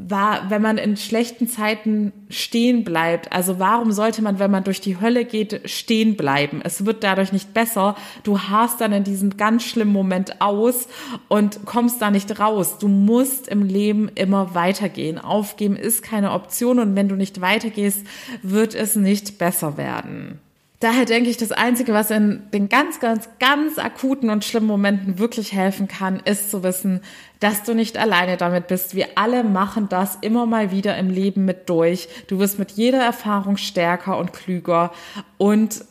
war, 0.08 0.50
wenn 0.50 0.62
man 0.62 0.78
in 0.78 0.98
schlechten 0.98 1.48
Zeiten 1.48 2.14
stehen 2.30 2.84
bleibt. 2.84 3.32
Also 3.32 3.60
warum 3.60 3.92
sollte 3.92 4.22
man, 4.22 4.40
wenn 4.40 4.52
man 4.52 4.64
durch 4.64 4.82
die 4.82 5.00
Hölle 5.02 5.26
geht, 5.26 5.62
stehen 5.66 6.16
bleiben? 6.16 6.62
Es 6.64 6.86
wird 6.86 7.04
dadurch 7.04 7.32
nicht 7.32 7.54
besser. 7.54 7.96
Du 8.24 8.40
hast 8.40 8.82
dann 8.82 8.94
in 8.94 9.04
diesem 9.04 9.38
ganz 9.38 9.64
schlimmen 9.64 9.92
Moment 9.92 10.42
aus 10.42 10.88
und 11.28 11.66
kommst 11.66 12.02
da 12.02 12.12
nicht 12.12 12.40
raus. 12.40 12.78
Du 12.78 12.88
musst 12.88 13.48
im 13.48 13.64
Leben 13.64 14.10
immer 14.16 14.56
weitergehen. 14.56 15.18
Aufgeben 15.18 15.76
ist 15.76 16.04
keine 16.04 16.32
Option 16.32 16.80
und 16.80 16.96
wenn 16.96 17.10
du 17.10 17.16
nicht 17.16 17.42
weitergehst, 17.42 18.06
wird 18.42 18.76
es 18.76 18.96
nicht 18.96 19.38
besser 19.38 19.78
werden. 19.78 20.40
Daher 20.80 21.04
denke 21.04 21.30
ich, 21.30 21.36
das 21.36 21.52
Einzige, 21.52 21.94
was 21.94 22.10
in 22.10 22.44
den 22.54 22.70
ganz, 22.70 23.02
ganz, 23.02 23.28
ganz 23.40 23.78
akuten 23.78 24.30
und 24.30 24.46
schlimmen 24.46 24.68
Momenten 24.68 25.20
wirklich 25.20 25.52
helfen 25.52 25.90
kann, 25.90 26.22
ist 26.24 26.50
zu 26.50 26.64
wissen, 26.64 27.02
dass 27.42 27.64
du 27.64 27.76
nicht 27.76 27.98
alleine 27.98 28.38
damit 28.38 28.68
bist. 28.68 28.96
Wir 28.96 29.08
alle 29.16 29.44
machen 29.44 29.90
das 29.90 30.18
immer 30.22 30.46
mal 30.46 30.72
wieder 30.72 30.98
im 30.98 31.10
Leben 31.10 31.44
mit 31.44 31.70
durch. 31.70 32.08
Du 32.28 32.40
wirst 32.40 32.60
mit 32.60 32.72
jeder 32.72 33.04
Erfahrung 33.04 33.58
stärker 33.58 34.18
und 34.18 34.32
klüger 34.32 34.92
und 35.38 35.84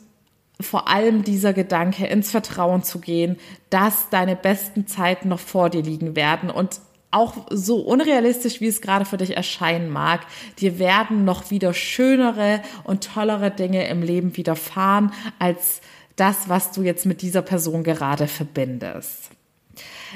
vor 0.61 0.89
allem 0.89 1.23
dieser 1.23 1.53
Gedanke, 1.53 2.07
ins 2.07 2.31
Vertrauen 2.31 2.83
zu 2.83 2.99
gehen, 2.99 3.37
dass 3.69 4.09
deine 4.09 4.35
besten 4.35 4.87
Zeiten 4.87 5.29
noch 5.29 5.39
vor 5.39 5.69
dir 5.69 5.83
liegen 5.83 6.15
werden 6.15 6.49
und 6.49 6.81
auch 7.11 7.47
so 7.49 7.77
unrealistisch, 7.77 8.61
wie 8.61 8.67
es 8.67 8.81
gerade 8.81 9.05
für 9.05 9.17
dich 9.17 9.35
erscheinen 9.35 9.89
mag, 9.89 10.21
dir 10.59 10.77
werden 10.77 11.25
noch 11.25 11.49
wieder 11.49 11.73
schönere 11.73 12.61
und 12.83 13.03
tollere 13.13 13.51
Dinge 13.51 13.87
im 13.87 14.03
Leben 14.03 14.37
widerfahren 14.37 15.11
als 15.39 15.81
das, 16.15 16.49
was 16.49 16.71
du 16.71 16.83
jetzt 16.83 17.05
mit 17.05 17.21
dieser 17.21 17.41
Person 17.41 17.83
gerade 17.83 18.27
verbindest. 18.27 19.31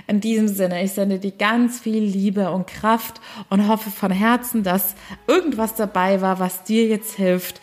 In 0.07 0.21
diesem 0.21 0.47
Sinne, 0.47 0.83
ich 0.83 0.91
sende 0.91 1.19
dir 1.19 1.31
ganz 1.31 1.79
viel 1.79 2.03
Liebe 2.03 2.51
und 2.51 2.67
Kraft 2.67 3.21
und 3.49 3.67
hoffe 3.67 3.91
von 3.91 4.11
Herzen, 4.11 4.63
dass 4.63 4.95
irgendwas 5.27 5.75
dabei 5.75 6.21
war, 6.21 6.39
was 6.39 6.63
dir 6.63 6.87
jetzt 6.87 7.15
hilft, 7.15 7.61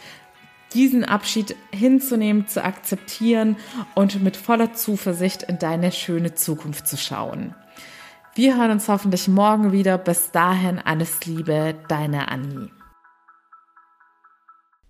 diesen 0.75 1.05
Abschied 1.05 1.57
hinzunehmen, 1.73 2.47
zu 2.47 2.65
akzeptieren 2.65 3.57
und 3.95 4.23
mit 4.23 4.37
voller 4.37 4.73
Zuversicht 4.73 5.43
in 5.43 5.59
deine 5.59 5.91
schöne 5.91 6.35
Zukunft 6.35 6.87
zu 6.87 6.97
schauen. 6.97 7.55
Wir 8.41 8.57
hören 8.57 8.71
uns 8.71 8.89
hoffentlich 8.89 9.29
morgen 9.29 9.71
wieder. 9.71 9.99
Bis 9.99 10.31
dahin 10.31 10.79
alles 10.79 11.27
Liebe, 11.27 11.75
deine 11.89 12.29
Annie. 12.29 12.71